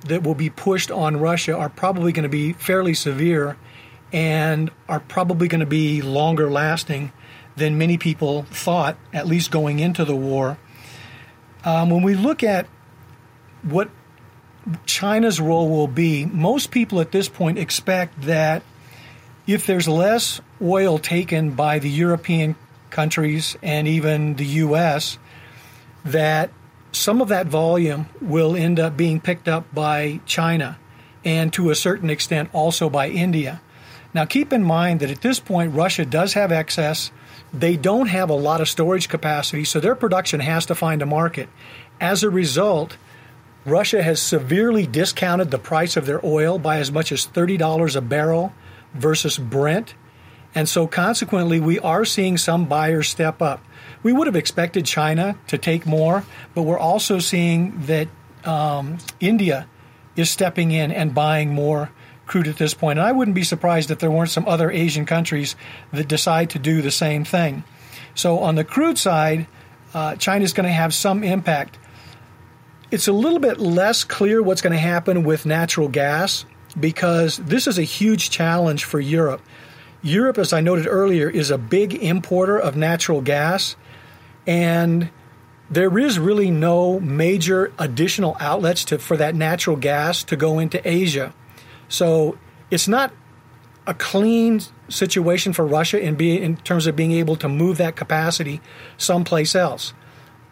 that 0.00 0.22
will 0.22 0.34
be 0.34 0.50
pushed 0.50 0.90
on 0.90 1.16
Russia 1.16 1.56
are 1.56 1.70
probably 1.70 2.12
going 2.12 2.24
to 2.24 2.28
be 2.28 2.52
fairly 2.52 2.92
severe 2.94 3.56
and 4.12 4.70
are 4.88 5.00
probably 5.00 5.48
going 5.48 5.60
to 5.60 5.66
be 5.66 6.02
longer 6.02 6.50
lasting 6.50 7.12
than 7.56 7.78
many 7.78 7.96
people 7.96 8.42
thought, 8.44 8.98
at 9.14 9.26
least 9.26 9.50
going 9.50 9.78
into 9.78 10.04
the 10.04 10.14
war. 10.14 10.58
Um, 11.64 11.88
when 11.90 12.02
we 12.02 12.14
look 12.14 12.44
at 12.44 12.66
what 13.62 13.90
China's 14.84 15.40
role 15.40 15.68
will 15.68 15.86
be, 15.86 16.26
most 16.26 16.70
people 16.70 17.00
at 17.00 17.12
this 17.12 17.28
point 17.28 17.58
expect 17.58 18.22
that 18.22 18.62
if 19.46 19.66
there's 19.66 19.86
less 19.86 20.40
oil 20.60 20.98
taken 20.98 21.52
by 21.52 21.78
the 21.78 21.90
European 21.90 22.56
countries 22.90 23.56
and 23.62 23.86
even 23.86 24.34
the 24.34 24.46
U.S., 24.46 25.18
that 26.04 26.50
some 26.92 27.20
of 27.20 27.28
that 27.28 27.46
volume 27.46 28.06
will 28.20 28.56
end 28.56 28.80
up 28.80 28.96
being 28.96 29.20
picked 29.20 29.48
up 29.48 29.72
by 29.74 30.20
China 30.26 30.78
and 31.24 31.52
to 31.52 31.70
a 31.70 31.74
certain 31.74 32.10
extent 32.10 32.48
also 32.52 32.88
by 32.88 33.08
India. 33.08 33.60
Now, 34.14 34.24
keep 34.24 34.52
in 34.52 34.62
mind 34.62 35.00
that 35.00 35.10
at 35.10 35.20
this 35.20 35.40
point, 35.40 35.74
Russia 35.74 36.06
does 36.06 36.32
have 36.32 36.50
excess. 36.50 37.10
They 37.52 37.76
don't 37.76 38.06
have 38.06 38.30
a 38.30 38.34
lot 38.34 38.60
of 38.60 38.68
storage 38.68 39.08
capacity, 39.08 39.64
so 39.64 39.78
their 39.78 39.94
production 39.94 40.40
has 40.40 40.66
to 40.66 40.74
find 40.74 41.02
a 41.02 41.06
market. 41.06 41.48
As 42.00 42.22
a 42.22 42.30
result, 42.30 42.96
Russia 43.66 44.00
has 44.00 44.22
severely 44.22 44.86
discounted 44.86 45.50
the 45.50 45.58
price 45.58 45.96
of 45.96 46.06
their 46.06 46.24
oil 46.24 46.58
by 46.58 46.78
as 46.78 46.92
much 46.92 47.10
as 47.10 47.26
$30 47.26 47.96
a 47.96 48.00
barrel 48.00 48.52
versus 48.94 49.38
Brent. 49.38 49.94
And 50.54 50.68
so, 50.68 50.86
consequently, 50.86 51.60
we 51.60 51.78
are 51.80 52.04
seeing 52.04 52.38
some 52.38 52.66
buyers 52.66 53.08
step 53.08 53.42
up. 53.42 53.62
We 54.02 54.12
would 54.12 54.28
have 54.28 54.36
expected 54.36 54.86
China 54.86 55.36
to 55.48 55.58
take 55.58 55.84
more, 55.84 56.24
but 56.54 56.62
we're 56.62 56.78
also 56.78 57.18
seeing 57.18 57.78
that 57.86 58.08
um, 58.44 58.98
India 59.20 59.66
is 60.14 60.30
stepping 60.30 60.70
in 60.70 60.92
and 60.92 61.12
buying 61.12 61.50
more 61.50 61.90
crude 62.24 62.48
at 62.48 62.56
this 62.56 62.72
point. 62.72 62.98
And 62.98 63.06
I 63.06 63.12
wouldn't 63.12 63.34
be 63.34 63.44
surprised 63.44 63.90
if 63.90 63.98
there 63.98 64.10
weren't 64.10 64.30
some 64.30 64.48
other 64.48 64.70
Asian 64.70 65.06
countries 65.06 65.56
that 65.92 66.08
decide 66.08 66.50
to 66.50 66.58
do 66.58 66.80
the 66.80 66.90
same 66.90 67.24
thing. 67.24 67.64
So, 68.14 68.38
on 68.38 68.54
the 68.54 68.64
crude 68.64 68.96
side, 68.96 69.48
uh, 69.92 70.14
China 70.16 70.44
is 70.44 70.52
going 70.52 70.66
to 70.66 70.72
have 70.72 70.94
some 70.94 71.24
impact. 71.24 71.78
It's 72.96 73.08
a 73.08 73.12
little 73.12 73.40
bit 73.40 73.60
less 73.60 74.04
clear 74.04 74.42
what's 74.42 74.62
going 74.62 74.72
to 74.72 74.78
happen 74.78 75.22
with 75.22 75.44
natural 75.44 75.86
gas 75.86 76.46
because 76.80 77.36
this 77.36 77.66
is 77.66 77.76
a 77.78 77.82
huge 77.82 78.30
challenge 78.30 78.84
for 78.84 78.98
Europe. 78.98 79.42
Europe, 80.00 80.38
as 80.38 80.54
I 80.54 80.62
noted 80.62 80.86
earlier, 80.86 81.28
is 81.28 81.50
a 81.50 81.58
big 81.58 81.92
importer 81.92 82.58
of 82.58 82.74
natural 82.74 83.20
gas, 83.20 83.76
and 84.46 85.10
there 85.68 85.98
is 85.98 86.18
really 86.18 86.50
no 86.50 86.98
major 86.98 87.70
additional 87.78 88.34
outlets 88.40 88.82
to, 88.86 88.98
for 88.98 89.18
that 89.18 89.34
natural 89.34 89.76
gas 89.76 90.24
to 90.24 90.34
go 90.34 90.58
into 90.58 90.80
Asia. 90.88 91.34
So 91.90 92.38
it's 92.70 92.88
not 92.88 93.12
a 93.86 93.92
clean 93.92 94.62
situation 94.88 95.52
for 95.52 95.66
Russia 95.66 96.00
in, 96.00 96.14
be, 96.14 96.40
in 96.40 96.56
terms 96.56 96.86
of 96.86 96.96
being 96.96 97.12
able 97.12 97.36
to 97.36 97.48
move 97.50 97.76
that 97.76 97.94
capacity 97.94 98.62
someplace 98.96 99.54
else. 99.54 99.92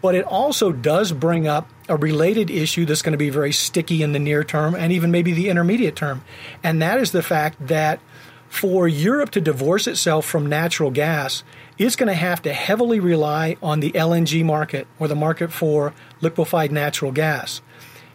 But 0.02 0.14
it 0.14 0.26
also 0.26 0.72
does 0.72 1.10
bring 1.10 1.46
up 1.48 1.70
a 1.88 1.96
related 1.96 2.50
issue 2.50 2.84
that's 2.84 3.02
going 3.02 3.12
to 3.12 3.18
be 3.18 3.30
very 3.30 3.52
sticky 3.52 4.02
in 4.02 4.12
the 4.12 4.18
near 4.18 4.44
term 4.44 4.74
and 4.74 4.92
even 4.92 5.10
maybe 5.10 5.32
the 5.32 5.48
intermediate 5.48 5.96
term. 5.96 6.24
And 6.62 6.80
that 6.80 6.98
is 6.98 7.12
the 7.12 7.22
fact 7.22 7.66
that 7.66 8.00
for 8.48 8.86
Europe 8.86 9.30
to 9.30 9.40
divorce 9.40 9.86
itself 9.86 10.24
from 10.24 10.46
natural 10.46 10.90
gas, 10.90 11.42
it's 11.76 11.96
going 11.96 12.06
to 12.06 12.14
have 12.14 12.40
to 12.42 12.52
heavily 12.52 13.00
rely 13.00 13.56
on 13.62 13.80
the 13.80 13.92
LNG 13.92 14.44
market 14.44 14.86
or 14.98 15.08
the 15.08 15.16
market 15.16 15.52
for 15.52 15.92
liquefied 16.20 16.70
natural 16.70 17.10
gas. 17.10 17.60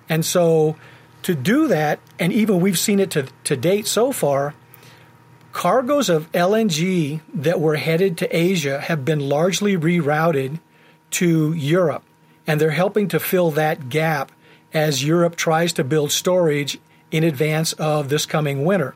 And 0.08 0.26
so 0.26 0.78
to 1.24 1.36
do 1.36 1.68
that, 1.68 2.00
and 2.18 2.32
even 2.32 2.62
we've 2.62 2.80
seen 2.80 3.00
it 3.00 3.12
to, 3.12 3.28
to 3.44 3.58
date 3.58 3.86
so 3.86 4.12
far, 4.12 4.56
cargoes 5.52 6.10
of 6.10 6.32
LNG 6.32 7.20
that 7.34 7.60
were 7.60 7.76
headed 7.76 8.18
to 8.20 8.36
Asia 8.36 8.80
have 8.80 9.04
been 9.04 9.20
largely 9.20 9.76
rerouted 9.76 10.60
to 11.12 11.54
Europe, 11.54 12.04
and 12.50 12.60
they're 12.60 12.72
helping 12.72 13.08
to 13.08 13.20
fill 13.20 13.52
that 13.52 13.90
gap 13.90 14.32
as 14.74 15.04
Europe 15.04 15.36
tries 15.36 15.72
to 15.72 15.84
build 15.84 16.12
storage 16.12 16.80
in 17.12 17.24
advance 17.24 17.74
of 17.74 18.10
this 18.10 18.26
coming 18.26 18.66
winter. 18.66 18.96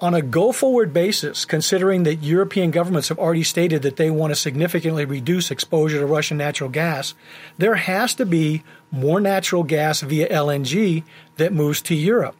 On 0.00 0.14
a 0.14 0.22
go 0.22 0.52
forward 0.52 0.92
basis, 0.92 1.44
considering 1.44 2.04
that 2.04 2.22
European 2.22 2.70
governments 2.70 3.08
have 3.08 3.18
already 3.18 3.42
stated 3.42 3.82
that 3.82 3.96
they 3.96 4.08
want 4.08 4.30
to 4.30 4.36
significantly 4.36 5.04
reduce 5.04 5.50
exposure 5.50 5.98
to 5.98 6.06
Russian 6.06 6.36
natural 6.36 6.70
gas, 6.70 7.14
there 7.58 7.74
has 7.74 8.14
to 8.14 8.24
be 8.24 8.62
more 8.92 9.20
natural 9.20 9.64
gas 9.64 10.02
via 10.02 10.28
LNG 10.28 11.02
that 11.38 11.52
moves 11.52 11.82
to 11.82 11.94
Europe. 11.96 12.36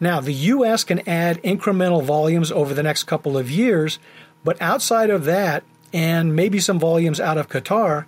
Now, 0.00 0.18
the 0.18 0.32
U.S. 0.32 0.82
can 0.82 1.08
add 1.08 1.40
incremental 1.44 2.02
volumes 2.02 2.50
over 2.50 2.74
the 2.74 2.82
next 2.82 3.04
couple 3.04 3.38
of 3.38 3.48
years, 3.48 4.00
but 4.42 4.60
outside 4.60 5.10
of 5.10 5.24
that, 5.26 5.62
and 5.92 6.34
maybe 6.34 6.58
some 6.58 6.80
volumes 6.80 7.20
out 7.20 7.38
of 7.38 7.48
Qatar, 7.48 8.06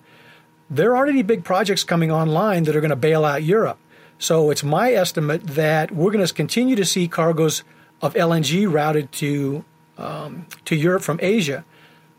there 0.68 0.96
aren't 0.96 1.10
any 1.10 1.22
big 1.22 1.44
projects 1.44 1.84
coming 1.84 2.10
online 2.10 2.64
that 2.64 2.74
are 2.76 2.80
going 2.80 2.90
to 2.90 2.96
bail 2.96 3.24
out 3.24 3.42
Europe. 3.42 3.78
So 4.18 4.50
it's 4.50 4.64
my 4.64 4.92
estimate 4.92 5.46
that 5.46 5.92
we're 5.92 6.10
going 6.10 6.26
to 6.26 6.32
continue 6.32 6.76
to 6.76 6.84
see 6.84 7.06
cargoes 7.06 7.62
of 8.00 8.14
LNG 8.14 8.70
routed 8.70 9.12
to 9.12 9.64
um, 9.98 10.46
to 10.66 10.76
Europe 10.76 11.02
from 11.02 11.18
Asia. 11.22 11.64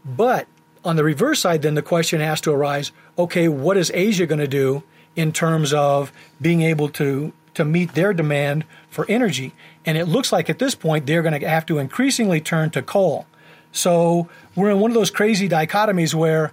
But 0.04 0.48
on 0.84 0.96
the 0.96 1.04
reverse 1.04 1.40
side, 1.40 1.62
then 1.62 1.76
the 1.76 1.82
question 1.82 2.22
has 2.22 2.42
to 2.42 2.52
arise: 2.52 2.92
Okay, 3.18 3.48
what 3.48 3.78
is 3.78 3.92
Asia 3.94 4.26
going 4.26 4.40
to 4.40 4.48
do 4.48 4.84
in 5.16 5.32
terms 5.32 5.74
of 5.74 6.12
being 6.42 6.62
able 6.62 6.90
to 6.90 7.34
to 7.56 7.66
meet 7.66 7.94
their 7.94 8.14
demand 8.14 8.66
for 8.90 9.06
energy? 9.10 9.54
And 9.86 9.98
it 9.98 10.06
looks 10.06 10.32
like 10.32 10.50
at 10.50 10.60
this 10.60 10.76
point 10.76 11.06
they're 11.06 11.24
going 11.24 11.40
to 11.40 11.48
have 11.48 11.66
to 11.68 11.80
increasingly 11.80 12.42
turn 12.42 12.70
to 12.72 12.82
coal. 12.82 13.26
So 13.72 14.30
we're 14.56 14.72
in 14.72 14.80
one 14.80 14.92
of 14.92 14.96
those 14.96 15.12
crazy 15.12 15.50
dichotomies 15.50 16.14
where 16.14 16.52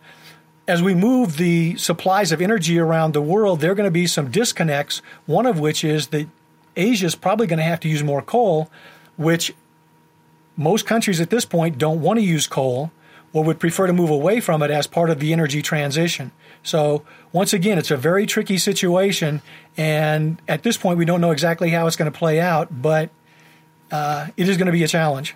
as 0.66 0.82
we 0.82 0.94
move 0.94 1.36
the 1.36 1.76
supplies 1.76 2.32
of 2.32 2.40
energy 2.40 2.78
around 2.78 3.12
the 3.12 3.22
world, 3.22 3.60
there 3.60 3.72
are 3.72 3.74
going 3.74 3.86
to 3.86 3.90
be 3.90 4.06
some 4.06 4.30
disconnects. 4.30 5.02
One 5.26 5.46
of 5.46 5.60
which 5.60 5.84
is 5.84 6.08
that 6.08 6.26
Asia 6.76 7.06
is 7.06 7.14
probably 7.14 7.46
going 7.46 7.58
to 7.58 7.64
have 7.64 7.80
to 7.80 7.88
use 7.88 8.02
more 8.02 8.22
coal, 8.22 8.70
which 9.16 9.54
most 10.56 10.86
countries 10.86 11.20
at 11.20 11.30
this 11.30 11.44
point 11.44 11.78
don't 11.78 12.00
want 12.00 12.18
to 12.18 12.24
use 12.24 12.46
coal 12.46 12.90
or 13.32 13.44
would 13.44 13.58
prefer 13.58 13.86
to 13.86 13.92
move 13.92 14.10
away 14.10 14.40
from 14.40 14.62
it 14.62 14.70
as 14.70 14.86
part 14.86 15.10
of 15.10 15.18
the 15.18 15.32
energy 15.32 15.60
transition. 15.60 16.30
So, 16.62 17.02
once 17.32 17.52
again, 17.52 17.78
it's 17.78 17.90
a 17.90 17.96
very 17.96 18.26
tricky 18.26 18.58
situation. 18.58 19.42
And 19.76 20.40
at 20.48 20.62
this 20.62 20.76
point, 20.76 20.98
we 20.98 21.04
don't 21.04 21.20
know 21.20 21.32
exactly 21.32 21.70
how 21.70 21.86
it's 21.86 21.96
going 21.96 22.10
to 22.10 22.16
play 22.16 22.40
out, 22.40 22.80
but 22.80 23.10
uh, 23.90 24.28
it 24.36 24.48
is 24.48 24.56
going 24.56 24.66
to 24.66 24.72
be 24.72 24.84
a 24.84 24.88
challenge. 24.88 25.34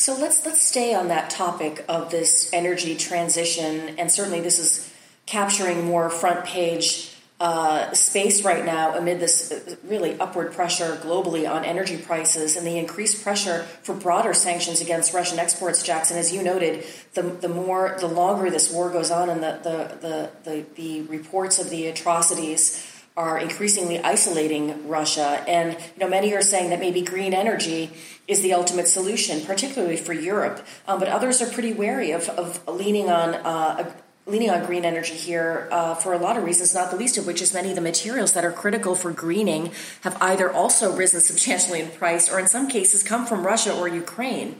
So 0.00 0.16
let's 0.16 0.46
let's 0.46 0.62
stay 0.62 0.94
on 0.94 1.08
that 1.08 1.28
topic 1.28 1.84
of 1.86 2.10
this 2.10 2.48
energy 2.54 2.96
transition, 2.96 3.98
and 3.98 4.10
certainly 4.10 4.40
this 4.40 4.58
is 4.58 4.90
capturing 5.26 5.84
more 5.84 6.08
front 6.08 6.46
page 6.46 7.14
uh, 7.38 7.92
space 7.92 8.42
right 8.42 8.64
now 8.64 8.96
amid 8.96 9.20
this 9.20 9.52
uh, 9.52 9.76
really 9.84 10.18
upward 10.18 10.54
pressure 10.54 10.96
globally 11.02 11.46
on 11.46 11.66
energy 11.66 11.98
prices 11.98 12.56
and 12.56 12.66
the 12.66 12.78
increased 12.78 13.22
pressure 13.22 13.64
for 13.82 13.94
broader 13.94 14.32
sanctions 14.32 14.80
against 14.80 15.12
Russian 15.12 15.38
exports. 15.38 15.82
Jackson, 15.82 16.16
as 16.16 16.32
you 16.32 16.42
noted, 16.42 16.82
the 17.12 17.20
the 17.20 17.50
more 17.50 17.98
the 18.00 18.08
longer 18.08 18.48
this 18.48 18.72
war 18.72 18.88
goes 18.88 19.10
on, 19.10 19.28
and 19.28 19.42
the 19.42 19.60
the 19.62 19.98
the, 20.00 20.30
the, 20.50 20.64
the 20.76 21.02
reports 21.02 21.58
of 21.58 21.68
the 21.68 21.88
atrocities 21.88 22.89
are 23.16 23.38
increasingly 23.38 23.98
isolating 24.00 24.88
Russia. 24.88 25.44
And 25.46 25.72
you 25.72 26.00
know, 26.00 26.08
many 26.08 26.34
are 26.34 26.42
saying 26.42 26.70
that 26.70 26.80
maybe 26.80 27.02
green 27.02 27.34
energy 27.34 27.90
is 28.28 28.42
the 28.42 28.54
ultimate 28.54 28.88
solution, 28.88 29.40
particularly 29.44 29.96
for 29.96 30.12
Europe. 30.12 30.64
Um, 30.86 30.98
but 30.98 31.08
others 31.08 31.42
are 31.42 31.50
pretty 31.50 31.72
wary 31.72 32.12
of, 32.12 32.28
of 32.30 32.66
leaning 32.68 33.10
on. 33.10 33.34
Uh, 33.34 33.92
leaning 34.26 34.50
on 34.50 34.64
green 34.64 34.84
energy 34.84 35.14
here 35.14 35.66
uh, 35.72 35.94
for 35.94 36.12
a 36.12 36.18
lot 36.18 36.36
of 36.36 36.44
reasons, 36.44 36.72
not 36.72 36.90
the 36.90 36.96
least 36.96 37.18
of 37.18 37.26
which 37.26 37.42
is 37.42 37.52
many 37.52 37.70
of 37.70 37.74
the 37.74 37.80
materials 37.80 38.32
that 38.34 38.44
are 38.44 38.52
critical 38.52 38.94
for 38.94 39.10
greening 39.10 39.72
have 40.02 40.16
either 40.20 40.52
also 40.52 40.94
risen 40.94 41.20
substantially 41.20 41.80
in 41.80 41.88
price 41.90 42.30
or 42.30 42.38
in 42.38 42.46
some 42.46 42.68
cases 42.68 43.02
come 43.02 43.26
from 43.26 43.44
Russia 43.44 43.74
or 43.74 43.88
Ukraine. 43.88 44.56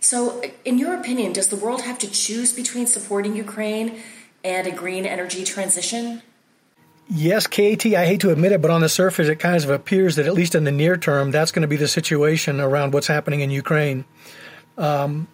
So, 0.00 0.42
in 0.64 0.78
your 0.78 0.94
opinion, 0.94 1.32
does 1.32 1.48
the 1.48 1.56
world 1.56 1.82
have 1.82 1.98
to 2.00 2.10
choose 2.10 2.52
between 2.52 2.86
supporting 2.86 3.36
Ukraine 3.36 4.02
and 4.42 4.66
a 4.66 4.72
green 4.72 5.06
energy 5.06 5.44
transition? 5.44 6.22
Yes, 7.08 7.46
KAT, 7.46 7.84
I 7.86 8.06
hate 8.06 8.20
to 8.20 8.30
admit 8.30 8.52
it, 8.52 8.62
but 8.62 8.70
on 8.70 8.80
the 8.80 8.88
surface, 8.88 9.28
it 9.28 9.36
kind 9.36 9.62
of 9.62 9.68
appears 9.68 10.16
that 10.16 10.26
at 10.26 10.32
least 10.32 10.54
in 10.54 10.64
the 10.64 10.72
near 10.72 10.96
term, 10.96 11.30
that's 11.30 11.52
going 11.52 11.62
to 11.62 11.68
be 11.68 11.76
the 11.76 11.88
situation 11.88 12.60
around 12.60 12.94
what's 12.94 13.06
happening 13.06 13.40
in 13.40 13.50
Ukraine. 13.50 14.06
Um, 14.78 15.28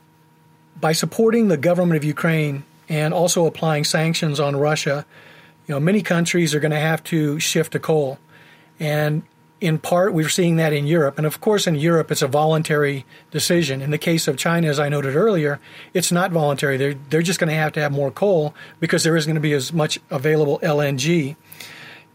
by 0.81 0.93
supporting 0.93 1.49
the 1.49 1.57
government 1.57 1.97
of 1.97 2.05
Ukraine 2.05 2.65
and 2.89 3.15
also 3.15 3.47
applying 3.47 3.85
sanctions 3.85 4.41
on 4.41 4.57
Russia, 4.57 5.07
you 5.67 5.75
know, 5.75 5.81
many 5.81 6.03
countries 6.03 6.55
are 6.55 6.61
going 6.61 6.73
to 6.73 6.81
have 6.81 7.05
to 7.05 7.39
shift 7.39 7.73
to 7.73 7.79
coal. 7.79 8.19
And 8.81 9.23
in 9.61 9.79
part, 9.79 10.15
we're 10.15 10.29
seeing 10.31 10.57
that 10.57 10.73
in 10.73 10.87
Europe. 10.87 11.19
And 11.19 11.27
of 11.27 11.41
course, 11.41 11.67
in 11.67 11.75
Europe, 11.75 12.11
it's 12.11 12.23
a 12.23 12.27
voluntary 12.27 13.05
decision. 13.31 13.83
In 13.83 13.91
the 13.91 13.99
case 13.99 14.27
of 14.27 14.39
China, 14.39 14.69
as 14.69 14.79
I 14.79 14.89
noted 14.89 15.17
earlier, 15.17 15.61
it's 15.93 16.11
not 16.11 16.31
voluntary. 16.31 16.79
They're, 16.79 16.95
they're 17.11 17.23
just 17.23 17.39
going 17.39 17.51
to 17.51 17.55
have 17.55 17.73
to 17.73 17.81
have 17.81 17.93
more 17.93 18.11
coal 18.11 18.55
because 18.81 19.03
there 19.03 19.17
isn't 19.17 19.29
going 19.29 19.35
to 19.35 19.41
be 19.41 19.53
as 19.53 19.73
much 19.73 19.99
available 20.11 20.59
LNG. 20.61 21.37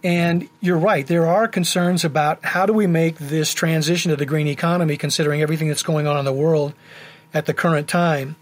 And 0.03 0.49
you're 0.59 0.77
right, 0.77 1.05
there 1.05 1.27
are 1.27 1.47
concerns 1.47 2.03
about 2.03 2.43
how 2.45 2.65
do 2.65 2.73
we 2.73 2.85
make 2.87 3.17
this 3.17 3.53
transition 3.53 4.11
to 4.11 4.15
the 4.15 4.25
green 4.25 4.47
economy, 4.47 4.97
considering 4.97 5.41
everything 5.41 5.67
that's 5.67 5.83
going 5.83 6.05
on 6.07 6.17
in 6.17 6.25
the 6.25 6.33
world 6.33 6.73
at 7.33 7.45
the 7.45 7.53
current 7.53 7.87
time. 7.87 8.35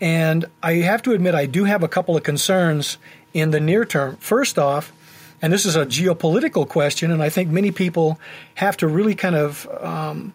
And 0.00 0.46
I 0.62 0.74
have 0.76 1.02
to 1.02 1.12
admit, 1.12 1.34
I 1.34 1.46
do 1.46 1.64
have 1.64 1.82
a 1.82 1.88
couple 1.88 2.16
of 2.16 2.22
concerns 2.22 2.96
in 3.34 3.50
the 3.50 3.60
near 3.60 3.84
term. 3.84 4.16
First 4.16 4.58
off, 4.58 4.92
And 5.42 5.52
this 5.52 5.64
is 5.64 5.76
a 5.76 5.86
geopolitical 5.86 6.68
question, 6.68 7.10
and 7.10 7.22
I 7.22 7.30
think 7.30 7.48
many 7.50 7.70
people 7.70 8.20
have 8.56 8.76
to 8.78 8.86
really 8.86 9.14
kind 9.14 9.36
of 9.36 9.66
um, 9.80 10.34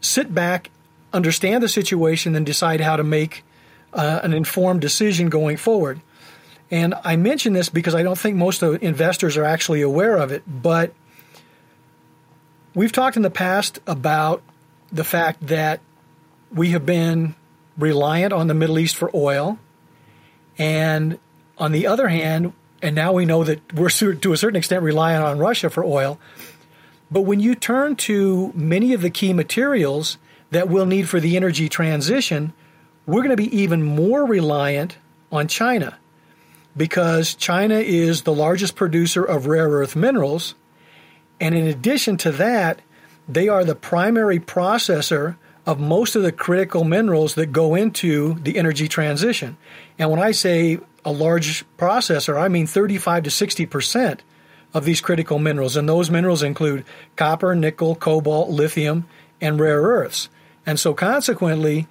sit 0.00 0.32
back, 0.32 0.70
understand 1.12 1.62
the 1.62 1.68
situation, 1.68 2.36
and 2.36 2.46
decide 2.46 2.80
how 2.80 2.96
to 2.96 3.02
make 3.02 3.42
uh, 3.92 4.20
an 4.22 4.32
informed 4.32 4.80
decision 4.80 5.28
going 5.28 5.56
forward. 5.56 6.00
And 6.70 6.94
I 7.02 7.16
mention 7.16 7.52
this 7.52 7.68
because 7.68 7.94
I 7.94 8.04
don't 8.04 8.18
think 8.18 8.36
most 8.36 8.62
investors 8.62 9.36
are 9.36 9.44
actually 9.44 9.82
aware 9.82 10.16
of 10.16 10.30
it, 10.30 10.44
but 10.46 10.92
we've 12.74 12.92
talked 12.92 13.16
in 13.16 13.22
the 13.22 13.30
past 13.30 13.80
about 13.88 14.42
the 14.92 15.02
fact 15.02 15.48
that 15.48 15.80
we 16.52 16.70
have 16.70 16.86
been 16.86 17.34
reliant 17.76 18.32
on 18.32 18.46
the 18.46 18.54
Middle 18.54 18.78
East 18.78 18.94
for 18.94 19.10
oil. 19.14 19.58
And 20.58 21.18
on 21.58 21.72
the 21.72 21.86
other 21.86 22.08
hand, 22.08 22.52
and 22.82 22.94
now 22.94 23.12
we 23.12 23.24
know 23.24 23.44
that 23.44 23.74
we're 23.74 23.90
to 23.90 24.32
a 24.32 24.36
certain 24.36 24.56
extent 24.56 24.82
reliant 24.82 25.24
on 25.24 25.38
Russia 25.38 25.70
for 25.70 25.84
oil. 25.84 26.18
But 27.10 27.22
when 27.22 27.40
you 27.40 27.54
turn 27.54 27.96
to 27.96 28.52
many 28.54 28.92
of 28.92 29.02
the 29.02 29.10
key 29.10 29.32
materials 29.32 30.18
that 30.50 30.68
we'll 30.68 30.86
need 30.86 31.08
for 31.08 31.20
the 31.20 31.36
energy 31.36 31.68
transition, 31.68 32.52
we're 33.06 33.22
going 33.22 33.30
to 33.30 33.36
be 33.36 33.56
even 33.56 33.82
more 33.82 34.24
reliant 34.24 34.96
on 35.32 35.48
China 35.48 35.98
because 36.76 37.34
China 37.34 37.76
is 37.76 38.22
the 38.22 38.32
largest 38.32 38.76
producer 38.76 39.24
of 39.24 39.46
rare 39.46 39.68
earth 39.68 39.96
minerals. 39.96 40.54
And 41.40 41.54
in 41.54 41.66
addition 41.66 42.16
to 42.18 42.32
that, 42.32 42.80
they 43.28 43.48
are 43.48 43.64
the 43.64 43.74
primary 43.74 44.38
processor 44.38 45.36
of 45.66 45.78
most 45.78 46.16
of 46.16 46.22
the 46.22 46.32
critical 46.32 46.84
minerals 46.84 47.34
that 47.34 47.46
go 47.46 47.74
into 47.74 48.34
the 48.34 48.56
energy 48.56 48.88
transition. 48.88 49.56
And 49.98 50.10
when 50.10 50.20
I 50.20 50.30
say 50.30 50.78
a 51.04 51.12
large 51.12 51.64
processor, 51.78 52.40
I 52.40 52.48
mean 52.48 52.66
35 52.66 53.24
to 53.24 53.30
60 53.30 53.66
percent 53.66 54.22
of 54.72 54.84
these 54.84 55.00
critical 55.00 55.38
minerals. 55.38 55.76
And 55.76 55.88
those 55.88 56.10
minerals 56.10 56.42
include 56.42 56.84
copper, 57.16 57.54
nickel, 57.54 57.94
cobalt, 57.94 58.50
lithium, 58.50 59.06
and 59.40 59.58
rare 59.58 59.80
earths. 59.80 60.28
And 60.66 60.78
so, 60.78 60.94
consequently, 60.94 61.88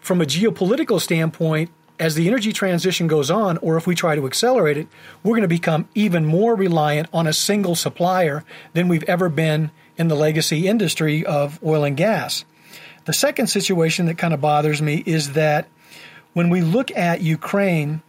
from 0.00 0.20
a 0.20 0.24
geopolitical 0.24 1.00
standpoint, 1.00 1.70
as 1.98 2.14
the 2.14 2.26
energy 2.26 2.52
transition 2.52 3.06
goes 3.06 3.30
on, 3.30 3.56
or 3.58 3.76
if 3.76 3.86
we 3.86 3.94
try 3.94 4.16
to 4.16 4.26
accelerate 4.26 4.76
it, 4.76 4.88
we're 5.22 5.32
going 5.32 5.42
to 5.42 5.48
become 5.48 5.88
even 5.94 6.24
more 6.24 6.54
reliant 6.54 7.08
on 7.12 7.26
a 7.26 7.32
single 7.32 7.74
supplier 7.74 8.44
than 8.72 8.88
we've 8.88 9.04
ever 9.04 9.28
been 9.28 9.70
in 9.96 10.08
the 10.08 10.16
legacy 10.16 10.66
industry 10.66 11.24
of 11.24 11.62
oil 11.64 11.84
and 11.84 11.96
gas. 11.96 12.44
The 13.04 13.12
second 13.12 13.46
situation 13.46 14.06
that 14.06 14.18
kind 14.18 14.34
of 14.34 14.40
bothers 14.40 14.82
me 14.82 15.02
is 15.06 15.32
that 15.32 15.68
when 16.32 16.50
we 16.50 16.62
look 16.62 16.90
at 16.96 17.20
Ukraine, 17.20 18.02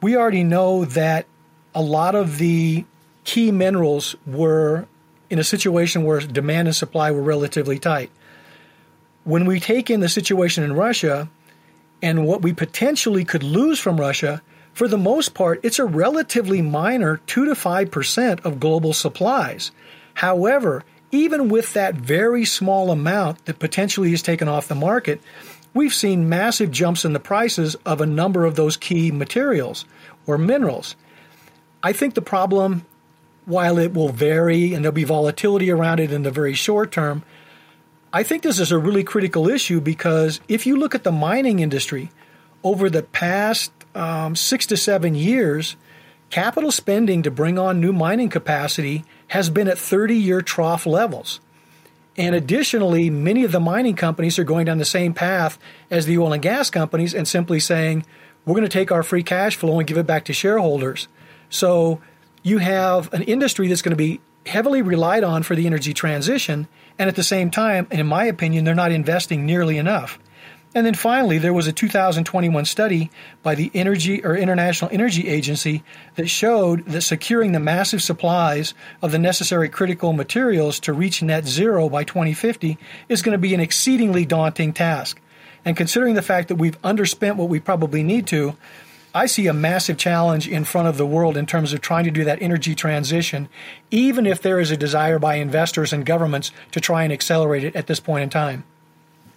we 0.00 0.16
already 0.16 0.44
know 0.44 0.84
that 0.84 1.26
a 1.74 1.82
lot 1.82 2.14
of 2.14 2.38
the 2.38 2.84
key 3.24 3.52
minerals 3.52 4.16
were 4.26 4.86
in 5.28 5.38
a 5.38 5.44
situation 5.44 6.04
where 6.04 6.20
demand 6.20 6.68
and 6.68 6.76
supply 6.76 7.10
were 7.10 7.22
relatively 7.22 7.78
tight. 7.78 8.10
When 9.24 9.44
we 9.44 9.60
take 9.60 9.90
in 9.90 10.00
the 10.00 10.08
situation 10.08 10.64
in 10.64 10.72
Russia, 10.72 11.28
and 12.02 12.26
what 12.26 12.42
we 12.42 12.52
potentially 12.52 13.24
could 13.24 13.42
lose 13.42 13.78
from 13.78 14.00
Russia, 14.00 14.42
for 14.72 14.88
the 14.88 14.98
most 14.98 15.34
part, 15.34 15.60
it's 15.62 15.78
a 15.78 15.84
relatively 15.84 16.62
minor 16.62 17.18
2 17.26 17.44
to 17.46 17.52
5% 17.52 18.44
of 18.44 18.60
global 18.60 18.92
supplies. 18.92 19.70
However, 20.14 20.84
even 21.12 21.48
with 21.48 21.74
that 21.74 21.94
very 21.94 22.44
small 22.44 22.90
amount 22.90 23.44
that 23.44 23.58
potentially 23.58 24.12
is 24.12 24.22
taken 24.22 24.48
off 24.48 24.68
the 24.68 24.74
market, 24.74 25.20
we've 25.74 25.94
seen 25.94 26.28
massive 26.28 26.70
jumps 26.70 27.04
in 27.04 27.12
the 27.12 27.20
prices 27.20 27.76
of 27.86 28.00
a 28.00 28.06
number 28.06 28.44
of 28.44 28.56
those 28.56 28.76
key 28.76 29.10
materials 29.10 29.84
or 30.26 30.38
minerals. 30.38 30.96
I 31.82 31.92
think 31.92 32.14
the 32.14 32.22
problem, 32.22 32.84
while 33.46 33.78
it 33.78 33.94
will 33.94 34.10
vary 34.10 34.74
and 34.74 34.84
there'll 34.84 34.94
be 34.94 35.04
volatility 35.04 35.70
around 35.70 36.00
it 36.00 36.12
in 36.12 36.22
the 36.22 36.30
very 36.30 36.54
short 36.54 36.92
term, 36.92 37.22
I 38.12 38.22
think 38.22 38.42
this 38.42 38.58
is 38.58 38.72
a 38.72 38.78
really 38.78 39.04
critical 39.04 39.48
issue 39.48 39.80
because 39.80 40.40
if 40.48 40.66
you 40.66 40.76
look 40.76 40.94
at 40.94 41.04
the 41.04 41.12
mining 41.12 41.60
industry 41.60 42.10
over 42.64 42.90
the 42.90 43.04
past 43.04 43.72
um, 43.94 44.34
six 44.34 44.66
to 44.66 44.76
seven 44.76 45.14
years, 45.14 45.76
capital 46.28 46.72
spending 46.72 47.22
to 47.22 47.30
bring 47.30 47.58
on 47.58 47.80
new 47.80 47.92
mining 47.92 48.28
capacity 48.28 49.04
has 49.28 49.48
been 49.48 49.68
at 49.68 49.78
30 49.78 50.16
year 50.16 50.42
trough 50.42 50.86
levels. 50.86 51.40
And 52.16 52.34
additionally, 52.34 53.08
many 53.08 53.44
of 53.44 53.52
the 53.52 53.60
mining 53.60 53.96
companies 53.96 54.38
are 54.38 54.44
going 54.44 54.66
down 54.66 54.78
the 54.78 54.84
same 54.84 55.14
path 55.14 55.58
as 55.90 56.06
the 56.06 56.18
oil 56.18 56.32
and 56.32 56.42
gas 56.42 56.70
companies 56.70 57.14
and 57.14 57.26
simply 57.26 57.60
saying, 57.60 58.04
we're 58.44 58.54
going 58.54 58.64
to 58.64 58.68
take 58.68 58.90
our 58.90 59.02
free 59.02 59.22
cash 59.22 59.56
flow 59.56 59.78
and 59.78 59.86
give 59.86 59.96
it 59.96 60.06
back 60.06 60.24
to 60.26 60.32
shareholders. 60.32 61.08
So 61.50 62.00
you 62.42 62.58
have 62.58 63.12
an 63.12 63.22
industry 63.22 63.68
that's 63.68 63.82
going 63.82 63.90
to 63.90 63.96
be 63.96 64.20
heavily 64.46 64.82
relied 64.82 65.24
on 65.24 65.42
for 65.42 65.54
the 65.54 65.66
energy 65.66 65.92
transition 65.92 66.66
and 66.98 67.08
at 67.08 67.16
the 67.16 67.22
same 67.22 67.50
time, 67.50 67.86
in 67.90 68.06
my 68.06 68.24
opinion, 68.24 68.64
they're 68.64 68.74
not 68.74 68.92
investing 68.92 69.46
nearly 69.46 69.78
enough. 69.78 70.18
And 70.72 70.86
then 70.86 70.94
finally, 70.94 71.38
there 71.38 71.52
was 71.52 71.66
a 71.66 71.72
2021 71.72 72.64
study 72.64 73.10
by 73.42 73.56
the 73.56 73.72
Energy 73.74 74.24
or 74.24 74.36
International 74.36 74.88
Energy 74.92 75.26
Agency 75.26 75.82
that 76.14 76.28
showed 76.28 76.86
that 76.86 77.00
securing 77.00 77.50
the 77.50 77.58
massive 77.58 78.00
supplies 78.00 78.72
of 79.02 79.10
the 79.10 79.18
necessary 79.18 79.68
critical 79.68 80.12
materials 80.12 80.78
to 80.80 80.92
reach 80.92 81.22
net 81.22 81.44
zero 81.44 81.88
by 81.88 82.04
2050 82.04 82.78
is 83.08 83.20
going 83.20 83.32
to 83.32 83.38
be 83.38 83.52
an 83.52 83.60
exceedingly 83.60 84.24
daunting 84.24 84.72
task. 84.72 85.20
And 85.64 85.76
considering 85.76 86.14
the 86.14 86.22
fact 86.22 86.48
that 86.48 86.56
we've 86.56 86.80
underspent 86.82 87.34
what 87.34 87.48
we 87.48 87.58
probably 87.58 88.04
need 88.04 88.28
to, 88.28 88.56
I 89.12 89.26
see 89.26 89.48
a 89.48 89.52
massive 89.52 89.98
challenge 89.98 90.46
in 90.46 90.62
front 90.62 90.86
of 90.86 90.96
the 90.96 91.06
world 91.06 91.36
in 91.36 91.46
terms 91.46 91.72
of 91.72 91.80
trying 91.80 92.04
to 92.04 92.12
do 92.12 92.22
that 92.24 92.40
energy 92.40 92.76
transition, 92.76 93.48
even 93.90 94.24
if 94.24 94.40
there 94.40 94.60
is 94.60 94.70
a 94.70 94.76
desire 94.76 95.18
by 95.18 95.34
investors 95.34 95.92
and 95.92 96.06
governments 96.06 96.52
to 96.70 96.80
try 96.80 97.02
and 97.02 97.12
accelerate 97.12 97.64
it 97.64 97.74
at 97.74 97.88
this 97.88 97.98
point 97.98 98.22
in 98.22 98.30
time. 98.30 98.62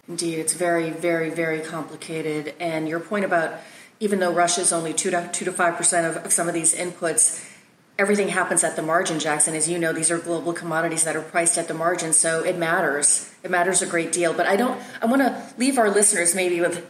Indeed, 0.08 0.38
it's 0.38 0.52
very, 0.52 0.90
very, 0.90 1.30
very 1.30 1.60
complicated. 1.60 2.54
And 2.60 2.88
your 2.88 3.00
point 3.00 3.24
about 3.24 3.60
even 4.00 4.18
though 4.18 4.32
Russia 4.32 4.60
is 4.60 4.72
only 4.72 4.92
2 4.92 5.10
to, 5.10 5.30
2 5.32 5.44
to 5.44 5.52
5% 5.52 6.10
of, 6.10 6.24
of 6.24 6.32
some 6.32 6.48
of 6.48 6.54
these 6.54 6.74
inputs, 6.74 7.50
everything 7.98 8.28
happens 8.28 8.64
at 8.64 8.76
the 8.76 8.82
margin, 8.82 9.18
Jackson. 9.18 9.54
As 9.54 9.68
you 9.68 9.78
know, 9.78 9.92
these 9.92 10.10
are 10.10 10.18
global 10.18 10.52
commodities 10.52 11.04
that 11.04 11.16
are 11.16 11.22
priced 11.22 11.56
at 11.56 11.68
the 11.68 11.74
margin, 11.74 12.12
so 12.12 12.44
it 12.44 12.58
matters. 12.58 13.32
It 13.42 13.50
matters 13.50 13.82
a 13.82 13.86
great 13.86 14.12
deal. 14.12 14.34
But 14.34 14.46
I 14.46 14.56
don't, 14.56 14.80
I 15.00 15.06
want 15.06 15.22
to 15.22 15.42
leave 15.58 15.78
our 15.78 15.90
listeners 15.90 16.34
maybe 16.34 16.60
with 16.60 16.84